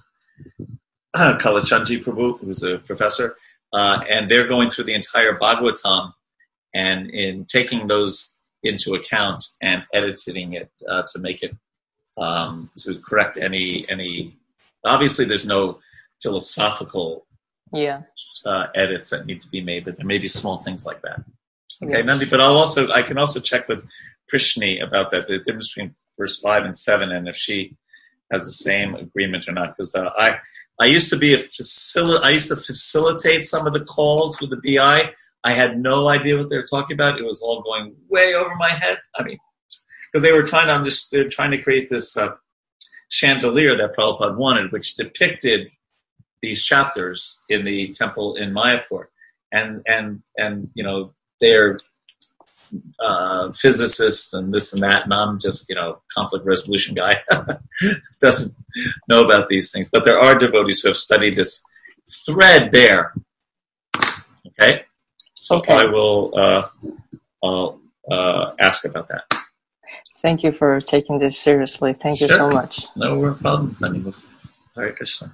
[1.15, 3.37] Kalachandji Prabhu, who's a professor,
[3.73, 6.13] uh, and they're going through the entire Bhagavatam
[6.73, 11.55] and in taking those into account and editing it uh, to make it
[12.17, 14.35] um, to correct any any.
[14.83, 15.79] Obviously, there's no
[16.21, 17.25] philosophical
[17.73, 18.01] Yeah.
[18.45, 21.23] uh, edits that need to be made, but there may be small things like that.
[21.83, 22.05] Okay, Yes.
[22.05, 23.83] Nandi, but I'll also I can also check with
[24.31, 27.75] Prishni about that the difference between verse five and seven, and if she
[28.31, 29.75] has the same agreement or not.
[29.75, 30.37] Because uh, I
[30.81, 34.49] I used to be a facil I used to facilitate some of the calls with
[34.49, 35.11] the BI.
[35.43, 37.19] I had no idea what they were talking about.
[37.19, 38.97] It was all going way over my head.
[39.15, 39.37] I mean,
[40.11, 42.35] because they were trying to understand, trying to create this uh,
[43.09, 45.69] chandelier that Prabhupada wanted, which depicted
[46.41, 49.05] these chapters in the temple in Mayapur,
[49.51, 51.77] and and and you know they're
[52.99, 57.15] uh, physicists and this and that, and I'm just you know conflict resolution guy
[58.21, 58.57] doesn't
[59.09, 61.63] know about these things, but there are devotees who have studied this
[62.25, 63.13] thread there.
[64.47, 64.83] Okay,
[65.35, 65.73] so Okay.
[65.73, 66.67] I will uh,
[67.43, 67.79] I'll
[68.11, 69.23] uh, ask about that.
[70.21, 71.93] Thank you for taking this seriously.
[71.93, 72.87] Thank you so much.
[72.95, 73.79] No problems.
[74.75, 75.31] Hare Krishna.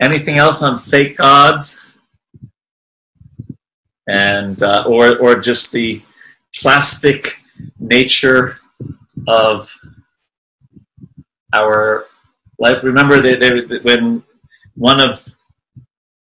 [0.00, 1.92] Anything else on fake gods?
[4.08, 6.00] And uh, or or just the
[6.56, 7.42] plastic
[7.78, 8.54] nature
[9.26, 9.74] of
[11.54, 12.06] our
[12.58, 12.82] life.
[12.82, 14.22] Remember that when
[14.74, 15.18] one of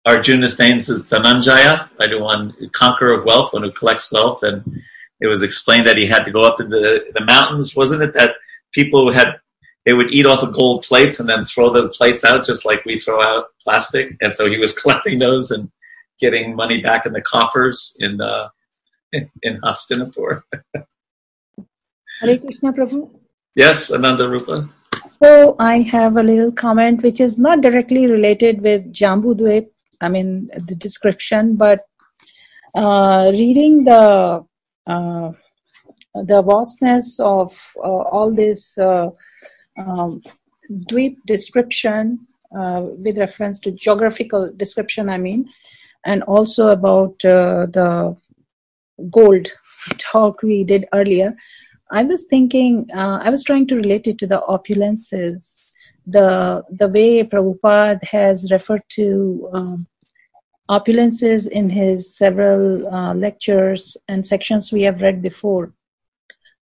[0.06, 2.10] Arjuna's names is Dhananjaya, right?
[2.10, 4.64] The one conqueror of wealth, one who collects wealth, and
[5.22, 7.76] it was explained that he had to go up into the, the mountains.
[7.76, 8.36] Wasn't it that
[8.74, 9.40] people had
[9.86, 12.84] they would eat off of gold plates and then throw the plates out just like
[12.86, 14.12] we throw out plastic.
[14.22, 15.72] And so he was collecting those and
[16.20, 18.50] getting money back in the coffers in uh,
[19.44, 20.44] in Hastinapur.
[22.22, 23.10] Hare Krishna Prabhu.
[23.56, 24.70] Yes, Ananda Rupa.
[25.22, 29.68] So I have a little comment which is not directly related with Jambudvip,
[30.02, 31.86] I mean the description, but
[32.76, 34.46] uh, reading the
[34.88, 35.32] uh,
[36.14, 39.10] the vastness of uh, all this uh,
[39.78, 40.22] um,
[40.90, 45.50] dweep description uh, with reference to geographical description, I mean,
[46.06, 48.16] and also about uh, the
[49.12, 49.48] gold
[49.98, 51.36] talk we did earlier.
[51.92, 55.76] I was thinking, uh, I was trying to relate it to the opulences,
[56.06, 59.88] the the way Prabhupada has referred to um,
[60.70, 65.74] opulences in his several uh, lectures and sections we have read before.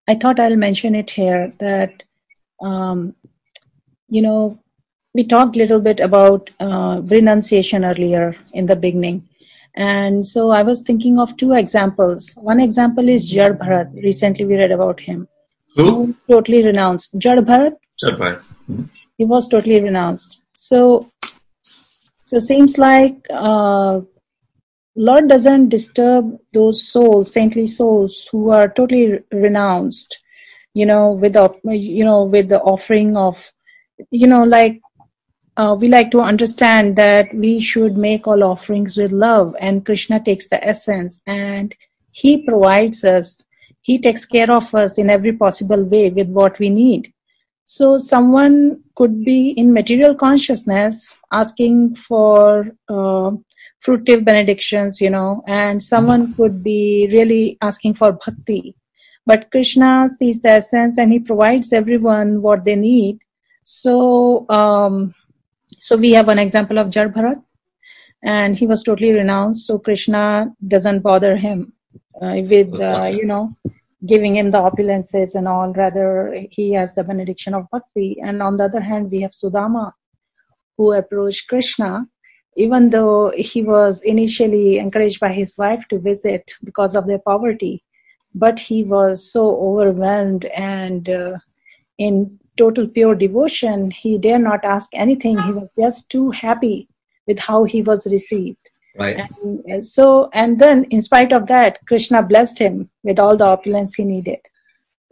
[0.08, 2.04] I thought I'll mention it here that,
[2.62, 3.16] um,
[4.10, 4.60] you know,
[5.14, 9.30] we talked a little bit about uh, renunciation earlier in the beginning.
[9.76, 12.34] And so I was thinking of two examples.
[12.36, 13.94] One example is Jad Bharat.
[14.04, 15.28] Recently we read about him.
[15.76, 16.16] Who?
[16.30, 17.18] Totally renounced.
[17.18, 17.74] Jad Bharat.
[18.00, 18.46] Jad Bharat.
[19.18, 20.42] He was totally renounced.
[20.56, 21.12] So,
[21.62, 24.02] so seems like uh,
[24.96, 30.20] Lord doesn't disturb those souls, saintly souls who are totally renounced.
[30.76, 33.38] You know, with the you know with the offering of,
[34.10, 34.82] you know, like
[35.58, 40.24] uh, we like to understand that we should make all offerings with love, and Krishna
[40.24, 41.76] takes the essence and
[42.12, 43.46] he provides us,
[43.82, 47.14] he takes care of us in every possible way with what we need.
[47.66, 53.32] So, someone could be in material consciousness asking for uh,
[53.86, 58.76] fruitive benedictions, you know, and someone could be really asking for bhakti.
[59.26, 63.20] But Krishna sees the essence and he provides everyone what they need.
[63.64, 65.16] So, um,
[65.84, 67.44] so we have an example of Jad Bharat,
[68.24, 69.68] and he was totally renounced.
[69.68, 71.74] So Krishna doesn't bother him
[72.22, 73.54] uh, with uh, you know
[74.06, 75.74] giving him the opulences and all.
[75.74, 78.18] Rather, he has the benediction of bhakti.
[78.24, 79.92] And on the other hand, we have Sudama,
[80.78, 82.08] who approached Krishna,
[82.56, 87.84] even though he was initially encouraged by his wife to visit because of their poverty,
[88.34, 91.38] but he was so overwhelmed and uh,
[91.98, 95.38] in total pure devotion, he dare not ask anything.
[95.40, 96.88] He was just too happy
[97.28, 98.58] with how he was received.
[98.98, 99.20] Right.
[99.66, 103.96] And so, and then in spite of that, Krishna blessed him with all the opulence
[103.96, 104.40] he needed.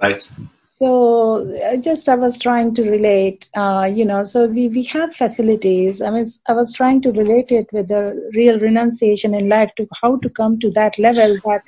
[0.01, 0.31] Right.
[0.67, 4.23] So, I just I was trying to relate, uh, you know.
[4.23, 6.01] So we we have facilities.
[6.01, 9.87] I mean, I was trying to relate it with the real renunciation in life to
[10.01, 11.61] how to come to that level that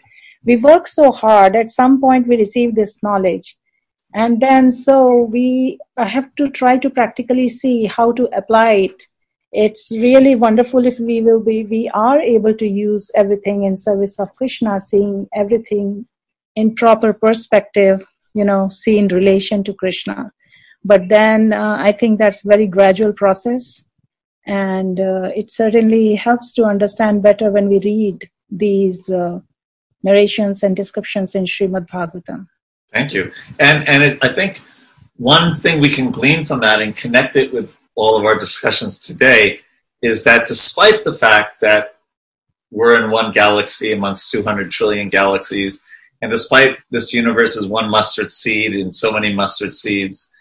[0.45, 1.55] we work so hard.
[1.55, 3.55] At some point, we receive this knowledge,
[4.13, 9.07] and then so we have to try to practically see how to apply it.
[9.51, 14.19] It's really wonderful if we will be we are able to use everything in service
[14.19, 16.07] of krishna seeing everything
[16.55, 18.03] in proper perspective
[18.33, 20.31] you know see in relation to krishna.
[20.83, 23.85] But then uh, i think that's very gradual process.
[24.45, 29.39] And uh, it certainly helps to understand better when we read these uh,
[30.03, 32.47] narrations and descriptions in Srimad Bhagavatam.
[32.93, 33.31] Thank you.
[33.59, 34.59] And and it, I think
[35.17, 39.05] one thing we can glean from that and connect it with all of our discussions
[39.05, 39.59] today
[40.01, 41.97] is that despite the fact that
[42.71, 45.85] we're in one galaxy amongst 200 trillion galaxies,
[46.21, 50.33] and despite this universe is one mustard seed in so many mustard seeds,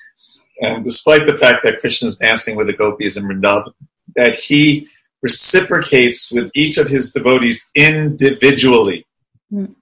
[0.61, 3.73] and despite the fact that Krishna is dancing with the gopis in Vrindavan,
[4.17, 4.89] that he
[5.23, 9.07] reciprocates with each of his devotees individually.
[9.53, 9.75] Mm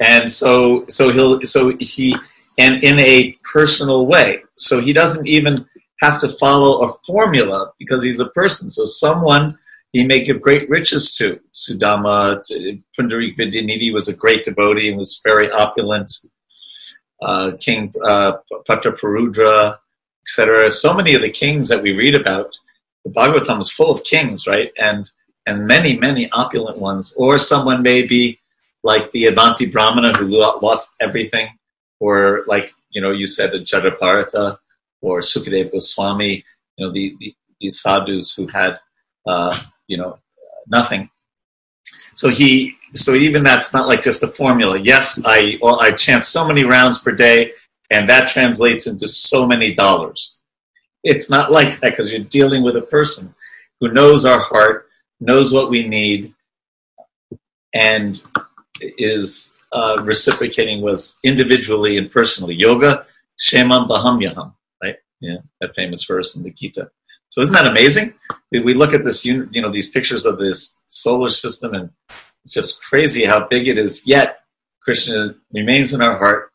[0.00, 2.16] and so so he'll so he
[2.58, 4.42] and in a personal way.
[4.56, 5.66] So he doesn't even
[6.00, 8.68] have to follow a formula because he's a person.
[8.68, 9.50] So someone
[9.92, 11.40] he may give great riches to.
[11.54, 12.42] Sudama
[12.98, 16.10] pundarik vidyanidhi was a great devotee and was very opulent.
[17.22, 18.32] Uh, king uh,
[18.68, 19.78] Pratarudra,
[20.22, 22.54] etc so many of the kings that we read about
[23.06, 24.70] the bhagavatam is full of kings right?
[24.78, 25.08] And
[25.46, 27.14] and many many opulent ones.
[27.16, 28.38] Or someone may be
[28.86, 31.48] like the Avanti Brahmana who lost everything,
[32.00, 34.58] or like you know you said Jadabharata
[35.02, 36.44] or Sukadeva Goswami,
[36.76, 38.78] you know the, the these sadhus who had
[39.26, 39.54] uh,
[39.88, 40.18] you know
[40.68, 41.10] nothing.
[42.14, 44.78] So he so even that's not like just a formula.
[44.78, 47.52] Yes, I well, I chant so many rounds per day,
[47.90, 50.42] and that translates into so many dollars.
[51.02, 53.34] It's not like that because you're dealing with a person
[53.80, 54.88] who knows our heart,
[55.20, 56.34] knows what we need,
[57.74, 58.22] and
[58.80, 62.54] is uh, reciprocating was individually and personally.
[62.54, 63.06] Yoga,
[63.38, 64.96] Kshemam Vahamy Aham, right?
[65.20, 66.90] Yeah, that famous verse in the Gita.
[67.28, 68.14] So isn't that amazing?
[68.50, 71.90] We look at this, you know, these pictures of this solar system, and
[72.44, 74.06] it's just crazy how big it is.
[74.06, 74.40] Yet
[74.80, 76.50] Krishna remains in our heart,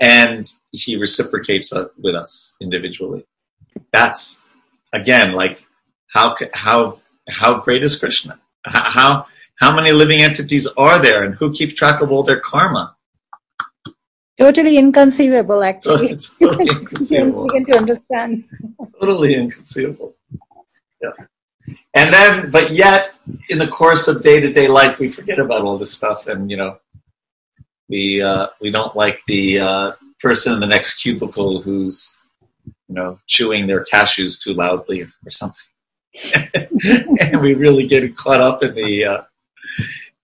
[0.00, 3.26] and he reciprocates with us individually.
[3.92, 4.48] That's
[4.92, 5.60] again like
[6.08, 8.40] how how how great is Krishna?
[8.64, 9.26] How
[9.58, 12.96] how many living entities are there and who keeps track of all their karma?
[14.38, 16.12] Totally inconceivable, actually.
[16.12, 17.46] It's totally inconceivable.
[17.52, 18.44] begin to understand.
[19.00, 20.14] totally inconceivable.
[21.02, 21.10] Yeah.
[21.94, 25.62] and then, but yet, in the course of day to day life, we forget about
[25.62, 26.78] all this stuff, and you know,
[27.88, 32.24] we uh, we don't like the uh, person in the next cubicle who's
[32.88, 35.66] you know chewing their cashews too loudly or something,
[37.20, 39.22] and we really get caught up in the uh,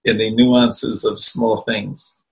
[0.05, 2.23] in the nuances of small things.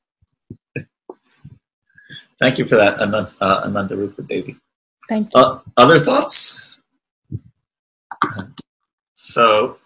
[2.39, 4.57] Thank you for that, Ananda, uh, Ananda Rupa Devi.
[5.09, 5.41] Thank you.
[5.41, 6.67] Uh, other thoughts?
[9.15, 9.79] So,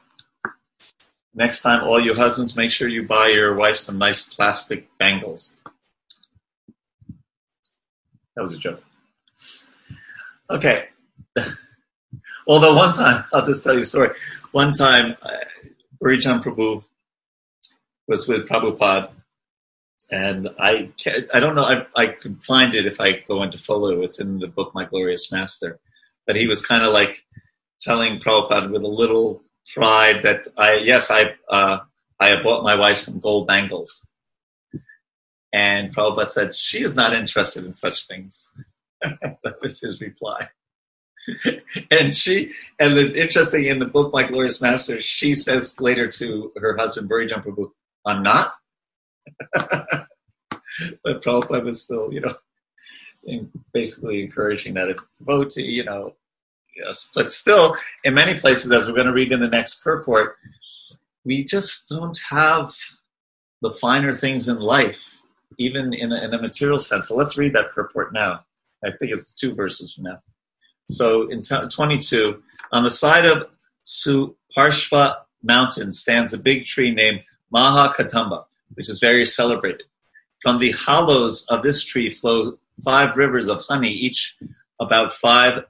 [1.34, 5.60] next time, all you husbands, make sure you buy your wife some nice plastic bangles.
[8.34, 8.82] That was a joke.
[10.50, 10.88] Okay.
[12.46, 14.10] Although one time, I'll just tell you a story.
[14.52, 15.30] One time, uh,
[16.02, 16.84] Bhurijan Prabhu
[18.08, 19.10] was with Prabhupada,
[20.10, 20.90] and I
[21.34, 24.02] I don't know I, I could find it if I go into folio.
[24.02, 25.78] It's in the book My Glorious Master.
[26.26, 27.16] But he was kind of like
[27.80, 29.42] telling Prabhupada with a little
[29.74, 31.78] pride that I yes I uh,
[32.20, 34.12] I bought my wife some gold bangles,
[35.52, 38.52] and Prabhupada said she is not interested in such things.
[39.02, 40.48] that was his reply.
[41.90, 46.52] and she and the interesting in the book My Glorious Master, she says later to
[46.56, 47.70] her husband Bhurijan Prabhu,
[48.06, 48.52] "I'm not."
[49.54, 52.36] but Prabhupada was still, you know,
[53.72, 56.14] basically encouraging that a devotee, you know,
[56.76, 57.10] yes.
[57.14, 60.36] But still, in many places, as we're going to read in the next purport,
[61.24, 62.74] we just don't have
[63.62, 65.20] the finer things in life,
[65.58, 67.08] even in a, in a material sense.
[67.08, 68.40] So let's read that purport now.
[68.84, 70.18] I think it's two verses from now.
[70.88, 72.42] So in t- 22,
[72.72, 73.48] on the side of
[73.84, 77.22] Suparshva mountain stands a big tree named
[77.56, 78.44] Mahakadamba
[78.74, 79.86] which is very celebrated.
[80.40, 84.36] From the hollows of this tree flow five rivers of honey, each
[84.80, 85.64] about five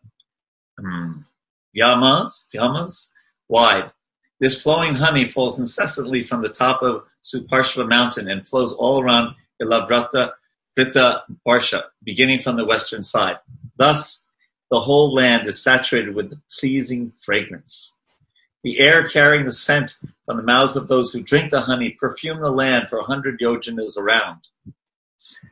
[0.78, 1.24] um,
[1.76, 3.12] yamas, yamas
[3.48, 3.90] wide.
[4.40, 9.34] This flowing honey falls incessantly from the top of Suparshva mountain and flows all around
[9.62, 10.32] Ilavrita
[10.76, 13.38] Vrita Barsha, beginning from the western side.
[13.76, 14.30] Thus,
[14.70, 17.95] the whole land is saturated with the pleasing fragrance.
[18.66, 19.92] The air carrying the scent
[20.24, 23.38] from the mouths of those who drink the honey perfume the land for a hundred
[23.38, 24.48] yojanas around.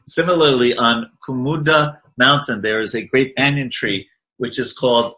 [0.04, 4.08] Similarly, on Kumuda mountain, there is a great banyan tree
[4.38, 5.14] which is called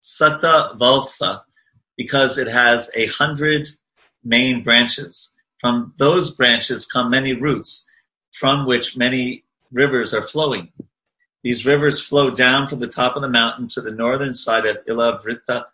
[0.00, 1.42] Sata Valsa
[1.96, 3.66] because it has a hundred
[4.22, 5.36] main branches.
[5.58, 7.90] From those branches come many roots
[8.30, 9.42] from which many
[9.72, 10.70] rivers are flowing.
[11.42, 14.78] These rivers flow down from the top of the mountain to the northern side of
[14.86, 15.64] Ilavrita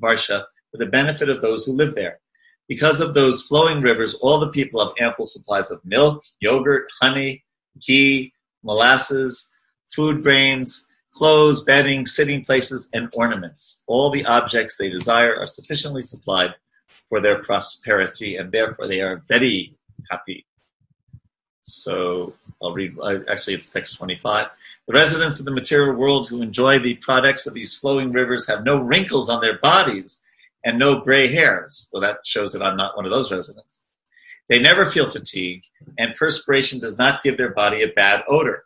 [0.00, 0.44] Varsha
[0.76, 2.20] for the benefit of those who live there.
[2.68, 7.44] Because of those flowing rivers, all the people have ample supplies of milk, yogurt, honey,
[7.86, 9.54] ghee, molasses,
[9.94, 13.84] food grains, clothes, bedding, sitting places, and ornaments.
[13.86, 16.54] All the objects they desire are sufficiently supplied
[17.06, 19.74] for their prosperity, and therefore they are very
[20.10, 20.44] happy.
[21.60, 24.48] So I'll read, uh, actually, it's text 25.
[24.88, 28.64] The residents of the material world who enjoy the products of these flowing rivers have
[28.64, 30.24] no wrinkles on their bodies
[30.64, 31.88] and no gray hairs.
[31.92, 33.86] Well, that shows that I'm not one of those residents.
[34.48, 35.62] They never feel fatigue,
[35.98, 38.64] and perspiration does not give their body a bad odor.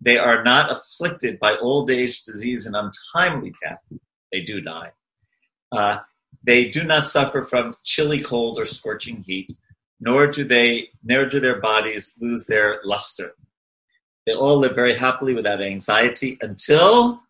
[0.00, 3.82] They are not afflicted by old age, disease, and untimely death.
[4.32, 4.92] They do die.
[5.70, 5.98] Uh,
[6.42, 9.52] they do not suffer from chilly cold or scorching heat,
[10.00, 13.34] nor do they, nor do their bodies lose their luster.
[14.26, 17.22] They all live very happily without anxiety until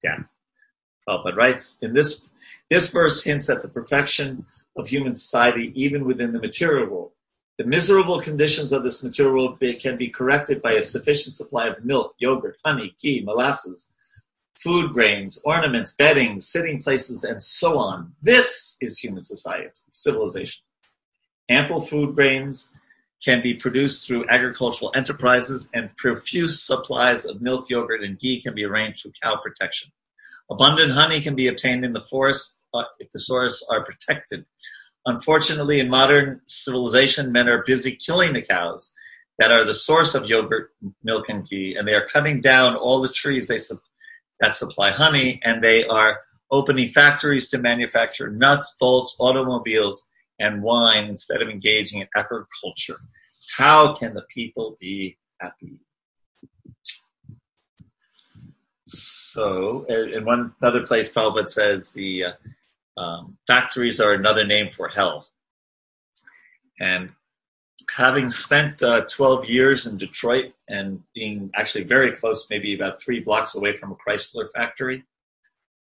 [0.00, 0.24] death.
[1.08, 2.28] Prabhupada writes, in this
[2.68, 4.44] this verse hints at the perfection
[4.76, 7.12] of human society even within the material world.
[7.58, 11.84] The miserable conditions of this material world can be corrected by a sufficient supply of
[11.84, 13.92] milk, yogurt, honey, ghee, molasses,
[14.56, 18.12] food grains, ornaments, bedding, sitting places, and so on.
[18.20, 20.62] This is human society, civilization.
[21.48, 22.78] Ample food grains
[23.24, 28.54] can be produced through agricultural enterprises, and profuse supplies of milk, yogurt, and ghee can
[28.54, 29.90] be arranged through cow protection.
[30.50, 32.66] Abundant honey can be obtained in the forest
[32.98, 34.46] if the forests are protected.
[35.06, 38.94] Unfortunately, in modern civilization, men are busy killing the cows
[39.38, 40.70] that are the source of yogurt,
[41.02, 43.78] milk, and ghee, and they are cutting down all the trees they su-
[44.40, 46.20] that supply honey, and they are
[46.50, 52.96] opening factories to manufacture nuts, bolts, automobiles, and wine instead of engaging in agriculture.
[53.56, 55.78] How can the people be happy?
[59.36, 62.32] So, in one other place, Prabhupada says the uh,
[62.98, 65.28] um, factories are another name for hell.
[66.80, 67.10] And
[67.94, 73.20] having spent uh, 12 years in Detroit and being actually very close, maybe about three
[73.20, 75.04] blocks away from a Chrysler factory,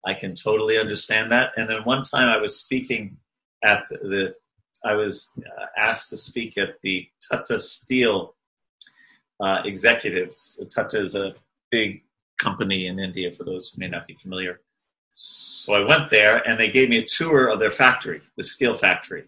[0.07, 1.51] I can totally understand that.
[1.57, 3.17] And then one time I was speaking
[3.65, 4.33] at the,
[4.85, 8.37] I was uh, asked to speak at the Tata Steel
[9.41, 10.65] uh, executives.
[10.73, 11.35] Tata is a
[11.73, 12.05] big
[12.41, 14.61] company in India, for those who may not be familiar.
[15.13, 18.75] So I went there and they gave me a tour of their factory, the steel
[18.75, 19.25] factory.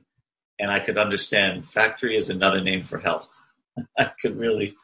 [0.59, 3.29] And I could understand factory is another name for health.
[3.99, 4.75] I could really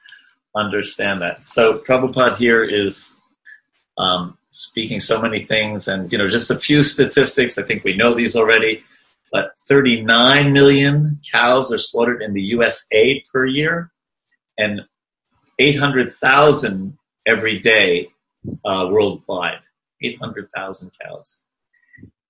[0.55, 1.45] understand that.
[1.45, 3.19] So Prabhupada here is
[3.97, 7.59] um, speaking so many things and, you know, just a few statistics.
[7.59, 8.83] I think we know these already,
[9.33, 13.91] but 39 million cows are slaughtered in the USA per year
[14.57, 14.83] and
[15.59, 16.97] 800,000
[17.27, 18.09] every day
[18.65, 19.61] uh, worldwide.
[20.03, 21.43] 800,000 cows.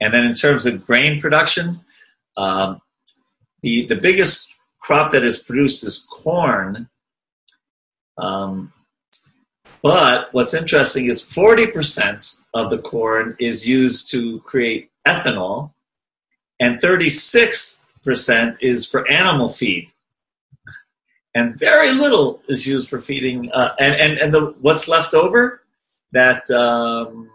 [0.00, 1.80] And then in terms of grain production,
[2.36, 2.80] um,
[3.62, 6.88] the, the biggest crop that is produced is corn.
[8.16, 8.72] Um,
[9.82, 15.72] but what's interesting is 40% of the corn is used to create ethanol,
[16.60, 19.90] and 36% is for animal feed.
[21.34, 25.62] And very little is used for feeding, uh, and, and, and the, what's left over,
[26.12, 27.30] that um,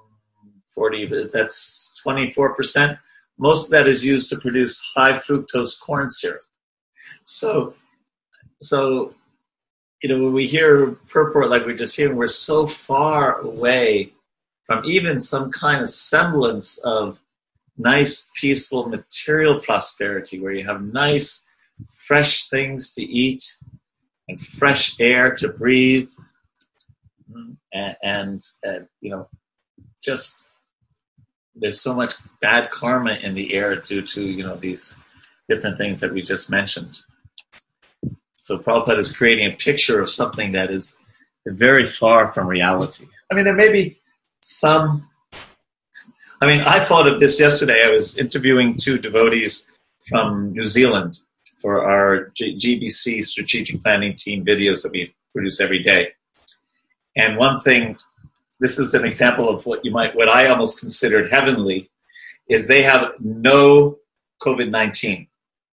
[0.71, 2.97] 40, that's 24%.
[3.37, 6.41] Most of that is used to produce high fructose corn syrup.
[7.23, 7.75] So,
[8.59, 9.13] so
[10.01, 14.11] you know, when we hear purport like we just hearing, we're so far away
[14.65, 17.21] from even some kind of semblance of
[17.77, 21.49] nice, peaceful material prosperity where you have nice,
[22.05, 23.43] fresh things to eat
[24.27, 26.09] and fresh air to breathe
[27.73, 29.27] and, and, and you know,
[30.03, 30.51] just
[31.55, 35.03] there's so much bad karma in the air due to you know these
[35.47, 36.99] different things that we just mentioned.
[38.35, 40.99] So Prabhupada is creating a picture of something that is
[41.45, 43.05] very far from reality.
[43.31, 43.99] I mean, there may be
[44.41, 45.07] some.
[46.41, 47.85] I mean, I thought of this yesterday.
[47.85, 49.77] I was interviewing two devotees
[50.09, 51.17] from New Zealand
[51.61, 56.09] for our G- GBC strategic planning team videos that we produce every day.
[57.15, 57.95] And one thing
[58.59, 61.89] this is an example of what you might, what I almost considered heavenly,
[62.47, 63.97] is they have no
[64.41, 65.27] COVID 19.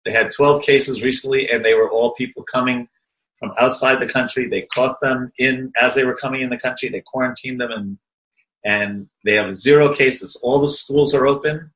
[0.05, 2.89] They had 12 cases recently, and they were all people coming
[3.39, 4.49] from outside the country.
[4.49, 6.89] They caught them in as they were coming in the country.
[6.89, 7.99] They quarantined them, and
[8.65, 10.41] and they have zero cases.
[10.43, 11.71] All the schools are open,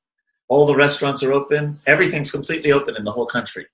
[0.49, 1.79] all the restaurants are open.
[1.87, 3.67] Everything's completely open in the whole country.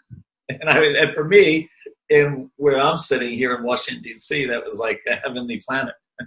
[0.48, 1.70] and I mean and for me,
[2.14, 5.94] in where I'm sitting here in Washington D.C., that was like a heavenly planet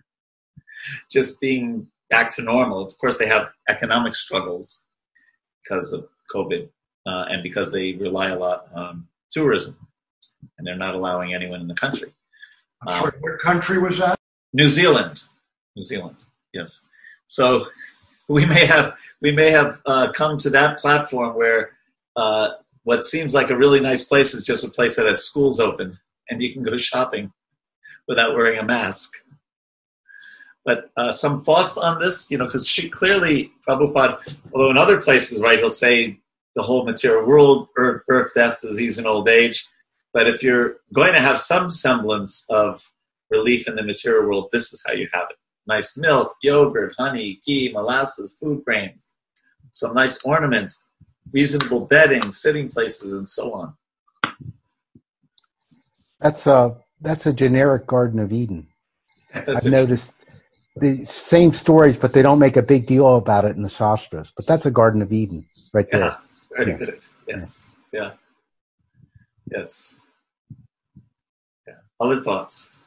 [1.12, 2.82] just being back to normal.
[2.82, 4.88] Of course, they have economic struggles
[5.64, 6.68] because of COVID
[7.06, 9.78] uh, and because they rely a lot on tourism,
[10.58, 12.14] and they're not allowing anyone in the country.
[12.86, 14.18] Um, sorry, what country was that?
[14.54, 15.24] New Zealand.
[15.76, 16.18] New Zealand.
[16.54, 16.86] Yes.
[17.28, 17.68] So
[18.28, 21.72] we may have we may have uh, come to that platform where
[22.18, 22.50] uh,
[22.88, 25.92] what seems like a really nice place is just a place that has schools open
[26.30, 27.34] and you can go shopping
[28.08, 29.12] without wearing a mask.
[30.64, 35.02] But uh, some thoughts on this, you know, because she clearly, Prabhupada, although in other
[35.02, 36.18] places, right, he'll say
[36.56, 39.68] the whole material world, birth, birth, death, disease, and old age.
[40.14, 42.90] But if you're going to have some semblance of
[43.30, 45.36] relief in the material world, this is how you have it.
[45.68, 49.14] Nice milk, yogurt, honey, ghee, molasses, food grains,
[49.74, 50.90] some nice ornaments,
[51.34, 53.74] reasonable bedding, sitting places, and so on.
[56.20, 58.68] That's a that's a generic Garden of Eden.
[59.34, 60.14] I've noticed
[60.76, 64.32] the same stories, but they don't make a big deal about it in the Shastras.
[64.36, 66.00] But that's a Garden of Eden right there.
[66.00, 66.18] Yeah,
[66.56, 66.78] very yeah.
[66.78, 67.06] good.
[67.28, 67.72] Yes.
[67.92, 68.12] Yeah.
[69.52, 70.02] Yes.
[71.68, 71.76] Yeah.
[72.00, 72.80] Other thoughts?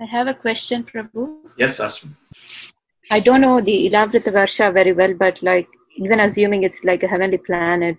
[0.00, 1.38] I have a question, Prabhu.
[1.56, 2.14] Yes, Ashwin.
[3.10, 7.08] I don't know the Ilavrita Varsha very well, but like even assuming it's like a
[7.08, 7.96] heavenly planet,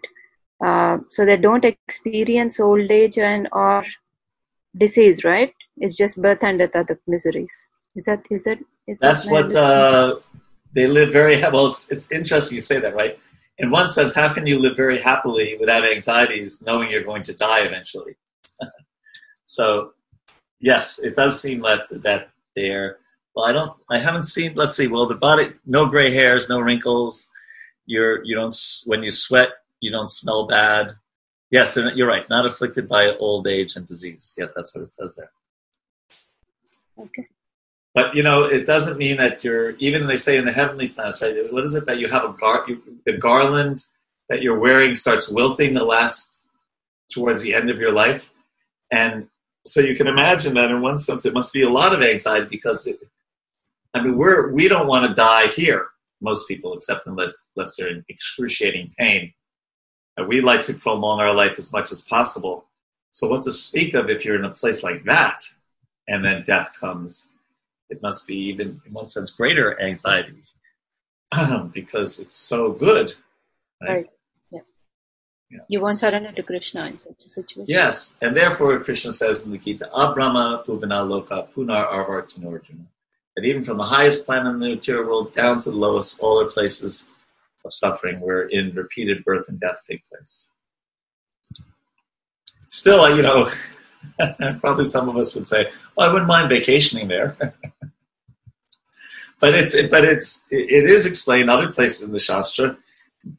[0.63, 3.83] uh, so they don't experience old age and or
[4.75, 5.53] disease, right?
[5.77, 7.67] It's just birth and death are the miseries.
[7.95, 10.19] Is that is that is that's that what uh,
[10.73, 11.67] they live very well.
[11.67, 13.17] It's, it's interesting you say that, right?
[13.57, 17.35] In one sense, how can you live very happily without anxieties, knowing you're going to
[17.35, 18.15] die eventually?
[19.43, 19.91] so,
[20.59, 22.97] yes, it does seem that that they're.
[23.35, 23.73] Well, I don't.
[23.89, 24.53] I haven't seen.
[24.55, 24.87] Let's see.
[24.87, 27.31] Well, the body, no gray hairs, no wrinkles.
[27.89, 28.55] You're you don't
[28.85, 29.49] when you sweat,
[29.79, 30.91] you don't smell bad.
[31.49, 32.29] Yes, you're right.
[32.29, 34.35] Not afflicted by old age and disease.
[34.37, 35.31] Yes, that's what it says there.
[36.99, 37.27] Okay.
[37.95, 41.23] But you know, it doesn't mean that you're even they say in the heavenly planets,
[41.23, 41.51] right?
[41.51, 43.81] What is it that you have a gar you, the garland
[44.29, 46.47] that you're wearing starts wilting the last
[47.11, 48.29] towards the end of your life,
[48.91, 49.27] and
[49.65, 52.45] so you can imagine that in one sense it must be a lot of anxiety
[52.51, 52.99] because it,
[53.95, 55.87] I mean, we're we don't want to die here.
[56.21, 59.33] Most people, except unless unless they're in excruciating pain.
[60.17, 62.65] And we like to prolong our life as much as possible.
[63.11, 65.41] So what to speak of if you're in a place like that,
[66.07, 67.35] and then death comes?
[67.89, 70.41] It must be even, in one sense, greater anxiety
[71.73, 73.13] because it's so good.
[73.81, 73.89] Right.
[73.89, 74.09] Right.
[74.51, 74.59] Yeah.
[75.49, 75.59] Yeah.
[75.69, 77.65] You won't surrender to Krishna in such a situation.
[77.67, 82.85] Yes, and therefore Krishna says in the Gita, Abrahma Bhuvana Loka Punar Arvartana Arjuna.
[83.39, 86.41] That even from the highest planet in the material world down to the lowest, all
[86.41, 87.09] are places
[87.63, 90.51] of suffering where in repeated birth and death take place.
[92.67, 93.47] Still, you know,
[94.59, 97.37] probably some of us would say, well, I wouldn't mind vacationing there.
[99.39, 102.75] but it's but it's it is explained other places in the Shastra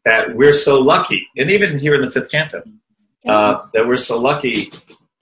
[0.07, 2.63] that we're so lucky, and even here in the fifth canto,
[3.29, 4.73] uh, that we're so lucky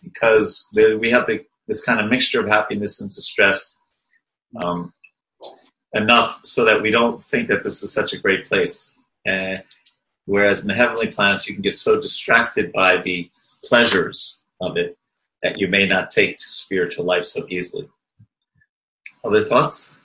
[0.05, 3.83] because we have the, this kind of mixture of happiness and distress
[4.57, 4.93] um,
[5.93, 9.03] enough so that we don't think that this is such a great place.
[9.27, 9.57] Uh,
[10.27, 13.29] whereas in the heavenly planets, you can get so distracted by the
[13.65, 14.97] pleasures of it
[15.43, 17.89] that you may not take to spiritual life so easily.
[19.25, 19.99] Other thoughts?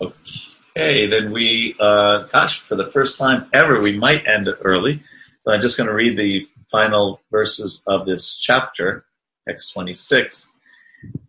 [0.00, 5.02] Okay, then we, uh, gosh, for the first time ever, we might end early.
[5.44, 9.06] But I'm just going to read the final verses of this chapter,
[9.48, 10.52] X26.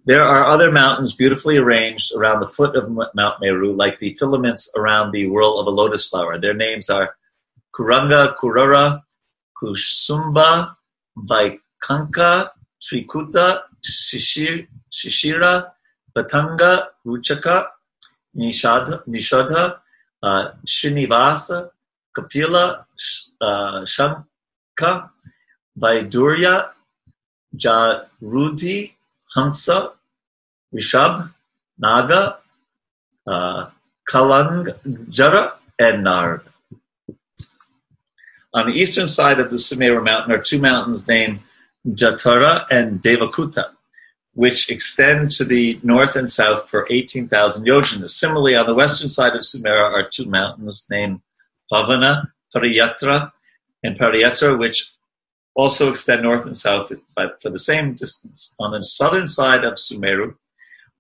[0.10, 4.74] There are other mountains beautifully arranged around the foot of Mount Meru, like the filaments
[4.76, 6.40] around the whorl of a lotus flower.
[6.40, 7.16] Their names are
[7.76, 9.04] Kuranga, Kurara,
[9.56, 10.76] Kusumba,
[11.16, 12.50] Vaikanka,
[12.82, 15.70] Trikuta, Shishir, Shishira,
[16.18, 17.68] Batanga, Ruchaka,
[18.36, 19.78] Nishadha, Nishadha
[20.24, 20.52] uh,
[22.18, 22.86] Kapila,
[23.42, 25.12] uh, Shanka,
[25.78, 26.70] Vaidurya,
[27.56, 28.94] Jarudi,
[29.36, 29.92] Hansa,
[30.74, 31.34] Rishab,
[31.78, 32.38] Naga,
[33.28, 33.70] uh,
[34.10, 36.42] Kalangjara, and Narg.
[38.54, 41.40] On the eastern side of the Sumeru mountain are two mountains named
[41.88, 43.72] Jatara and Devakuta,
[44.34, 48.10] which extend to the north and south for 18,000 yojanas.
[48.10, 51.22] Similarly, on the western side of Sumeru are two mountains named
[51.72, 53.32] Pavana, Pariyatra,
[53.84, 54.92] and Pariyatra, which
[55.56, 58.56] also extend north and south for the same distance.
[58.60, 60.36] On the southern side of Sumeru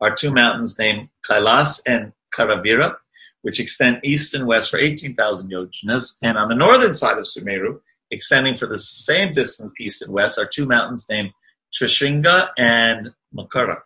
[0.01, 2.95] are two mountains named Kailas and Karavira,
[3.41, 6.17] which extend east and west for 18,000 yojanas.
[6.21, 7.79] And on the northern side of Sumeru,
[8.11, 11.31] extending for the same distance east and west, are two mountains named
[11.73, 13.77] Trishringa and Makara.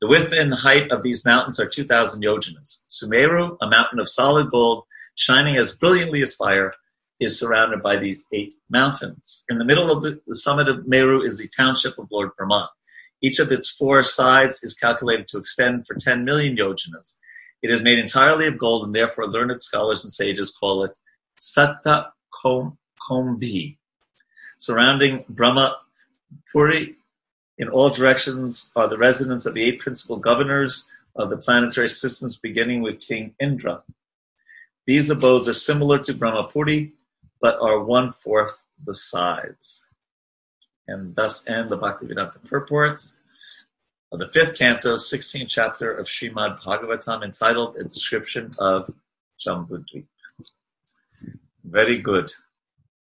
[0.00, 2.86] The width and height of these mountains are 2,000 yojanas.
[2.90, 4.84] Sumeru, a mountain of solid gold,
[5.14, 6.72] shining as brilliantly as fire,
[7.20, 9.44] is surrounded by these eight mountains.
[9.48, 12.68] In the middle of the, the summit of Meru is the township of Lord Brahma.
[13.24, 17.18] Each of its four sides is calculated to extend for 10 million yojanas.
[17.62, 20.98] It is made entirely of gold, and therefore learned scholars and sages call it
[21.40, 23.78] Satta Kombi.
[24.58, 25.74] Surrounding Brahma
[26.52, 26.96] Puri
[27.56, 32.36] in all directions are the residents of the eight principal governors of the planetary systems,
[32.36, 33.84] beginning with King Indra.
[34.86, 36.92] These abodes are similar to Brahmapuri,
[37.40, 39.93] but are one fourth the size.
[40.86, 43.20] And thus end the Bhaktivedanta purports
[44.12, 48.90] of the fifth canto, 16th chapter of Srimad Bhagavatam, entitled A Description of
[49.44, 50.06] Jambudvip.
[51.64, 52.30] Very good.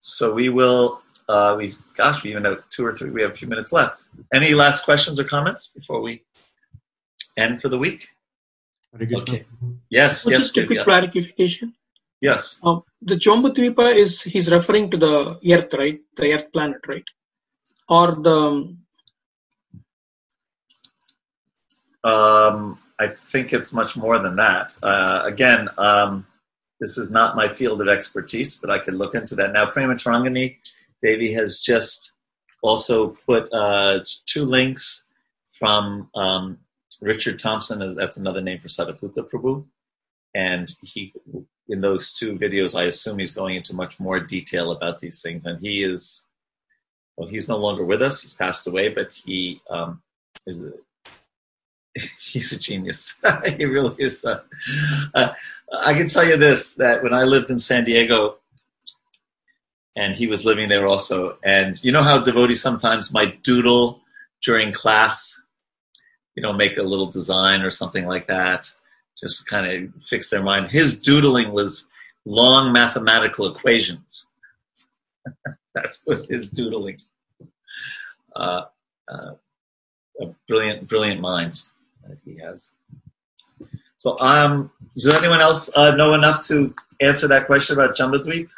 [0.01, 3.35] So we will, uh, we, gosh, we even have two or three, we have a
[3.35, 4.05] few minutes left.
[4.33, 6.23] Any last questions or comments before we
[7.37, 8.09] end for the week?
[8.93, 9.29] Very good.
[9.29, 9.45] Okay.
[9.91, 10.85] Yes, So yes, just a quick yeah.
[10.85, 11.75] clarification.
[12.21, 12.61] yes.
[12.65, 16.01] Um, the Jambudvipa is he's referring to the Earth, right?
[16.17, 17.05] The Earth planet, right?
[17.89, 18.77] Or the
[22.07, 24.77] Um, I think it's much more than that.
[24.81, 26.25] Uh, again, um,
[26.79, 29.53] this is not my field of expertise, but I could look into that.
[29.53, 30.59] Now, Prema Tarangani
[31.03, 32.13] Devi has just
[32.63, 35.13] also put uh, two links
[35.53, 36.59] from um,
[37.03, 39.65] Richard Thompson, that's another name for Sadaputa Prabhu.
[40.35, 41.13] And he,
[41.69, 45.47] in those two videos, I assume he's going into much more detail about these things.
[45.47, 46.26] And he is,
[47.17, 50.03] well, he's no longer with us, he's passed away, but he um,
[50.47, 50.73] is a,
[52.21, 53.25] he's a genius.
[53.57, 54.25] he really is.
[54.25, 54.41] Uh,
[55.15, 55.33] uh,
[55.85, 58.37] I can tell you this: that when I lived in San Diego,
[59.97, 64.03] and he was living there also, and you know how devotees sometimes might doodle
[64.43, 65.47] during class,
[66.35, 68.71] you know, make a little design or something like that,
[69.19, 70.71] just kind of fix their mind.
[70.71, 71.91] His doodling was
[72.27, 74.35] long mathematical equations.
[75.77, 76.97] that was his doodling.
[78.35, 78.63] Uh,
[79.09, 79.33] uh,
[80.21, 81.61] a brilliant, brilliant mind
[82.09, 82.77] that he has.
[83.99, 88.49] So, um, does anyone else uh, know enough to answer that question about Jambudweep?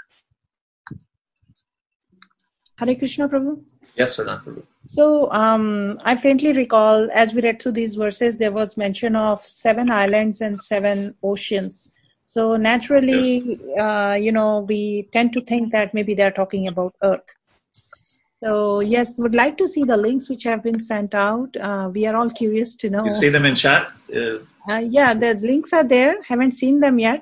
[2.76, 3.62] Hare Krishna, Prabhu.
[3.96, 4.62] Yes or not, Prabhu?
[4.86, 9.44] So um, I faintly recall, as we read through these verses, there was mention of
[9.44, 11.90] seven islands and seven oceans.
[12.34, 17.28] So naturally, uh, you know, we tend to think that maybe they're talking about Earth.
[17.72, 21.56] So yes, would like to see the links which have been sent out.
[21.56, 23.04] Uh, we are all curious to know.
[23.04, 23.92] You see them in chat?
[24.14, 24.36] Uh,
[24.72, 26.14] Uh, yeah, the links are there.
[26.30, 27.20] Haven't seen them yet.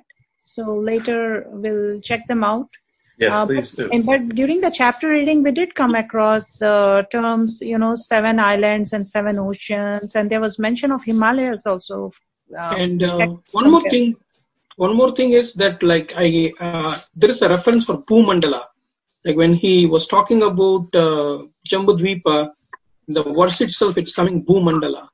[0.54, 1.18] So later
[1.62, 2.66] we'll check them out.
[3.24, 3.90] yes, Uh, please but, do.
[3.94, 6.74] and- but during the chapter reading, we did come across the
[7.14, 11.98] terms, you know, seven islands and seven oceans, and there was mention of Himalayas also.
[12.62, 13.90] Um, And uh, one more somewhere.
[13.94, 14.08] thing,
[14.76, 18.64] one more thing is that like I uh, there is a reference for Bhumandala.
[19.24, 22.50] Like when he was talking about uh, Jambudvipa,
[23.08, 25.08] the verse itself it's coming Bhumandala.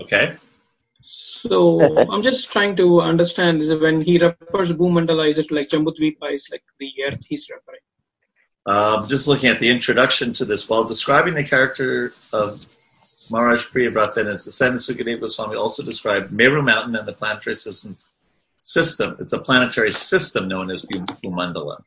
[0.00, 0.36] Okay.
[1.02, 5.70] So I'm just trying to understand is it when he refers Bhumandala, is it like
[5.70, 7.80] Jambudvipa is like the earth he's referring?
[8.66, 12.60] Um, just looking at the introduction to this, while describing the character of
[13.30, 18.08] Maharaj Priyavrata and his descendants, Sukadeva Goswami also described Meru Mountain and the planetary systems
[18.62, 19.16] system.
[19.20, 21.82] It's a planetary system known as Bhumandala.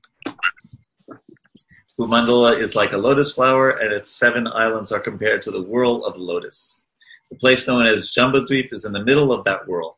[1.97, 6.05] Bhumandala is like a lotus flower, and its seven islands are compared to the whirl
[6.05, 6.85] of a lotus.
[7.29, 9.97] The place known as Jambudweep is in the middle of that whirl.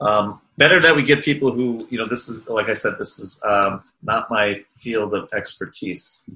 [0.00, 3.18] Um, better that we get people who, you know, this is, like I said, this
[3.18, 6.28] is um, not my field of expertise.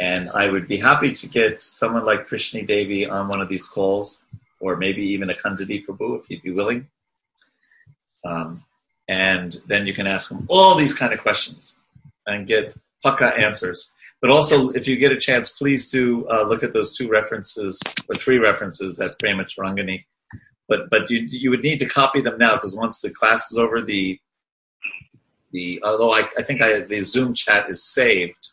[0.00, 3.66] And I would be happy to get someone like Krishni Devi on one of these
[3.66, 4.24] calls,
[4.60, 6.88] or maybe even Akhandadhi Prabhu, if he'd be willing.
[8.24, 8.62] Um,
[9.08, 11.82] and then you can ask him all these kind of questions
[12.26, 13.94] and get pukka answers.
[14.20, 17.80] But also, if you get a chance, please do uh, look at those two references
[18.08, 20.04] or three references at Prema Tarangani.
[20.68, 23.58] But but you you would need to copy them now because once the class is
[23.58, 24.18] over, the
[25.52, 28.48] the although I, I think I, the Zoom chat is saved,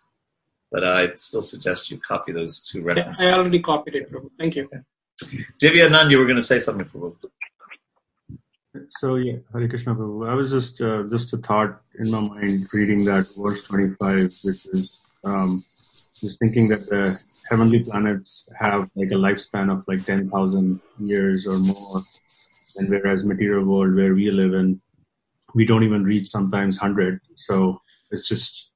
[0.76, 3.26] but I'd still suggest you copy those two Yeah, references.
[3.26, 4.30] I already copied it, Prabhu.
[4.38, 4.70] Thank you.
[5.62, 6.86] Divya Nand, you were going to say something.
[6.86, 7.16] Prabhu.
[9.00, 10.30] So yeah, Hare Krishna Prabhu.
[10.30, 14.62] I was just uh, just a thought in my mind reading that verse 25, which
[14.76, 15.52] is um,
[16.24, 17.04] just thinking that the
[17.50, 22.00] heavenly planets have like a lifespan of like 10,000 years or more,
[22.78, 24.82] and whereas material world where we live in,
[25.54, 27.22] we don't even reach sometimes 100.
[27.36, 27.80] So
[28.12, 28.72] it's just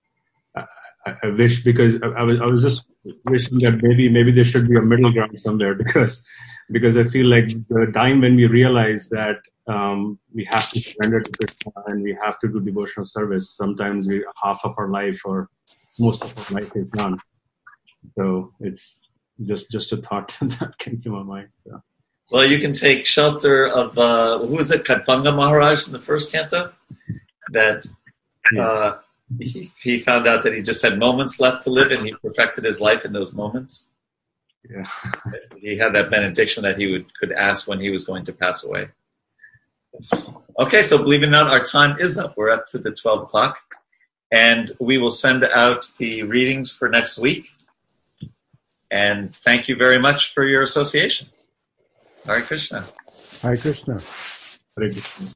[1.05, 4.45] I, I- wish because I, I was I was just wishing that maybe maybe there
[4.45, 6.23] should be a middle ground somewhere because
[6.71, 11.19] because I feel like the time when we realize that um, we have to surrender
[11.19, 13.49] to Krishna and we have to do devotional service.
[13.55, 15.49] Sometimes we half of our life or
[15.99, 17.19] most of our life is gone.
[18.17, 19.09] So it's
[19.45, 21.49] just just a thought that came to my mind.
[21.65, 21.81] So.
[22.31, 26.31] Well, you can take shelter of uh, who was it, Khatvanga Maharaj in the first
[26.31, 26.71] canto,
[27.51, 27.85] that
[28.59, 28.97] uh,
[29.37, 32.63] he, he found out that he just had moments left to live, and he perfected
[32.63, 33.93] his life in those moments.
[34.69, 34.85] Yeah.
[35.57, 38.65] He had that benediction that he would could ask when he was going to pass
[38.65, 38.89] away.
[39.93, 40.31] Yes.
[40.59, 42.35] Okay, so believe it or not, our time is up.
[42.37, 43.59] We're up to the twelve o'clock,
[44.31, 47.45] and we will send out the readings for next week.
[48.91, 51.27] And thank you very much for your association.
[52.25, 52.81] Hare Krishna.
[53.43, 53.99] Hare Krishna.
[54.77, 55.25] Hare Krishna.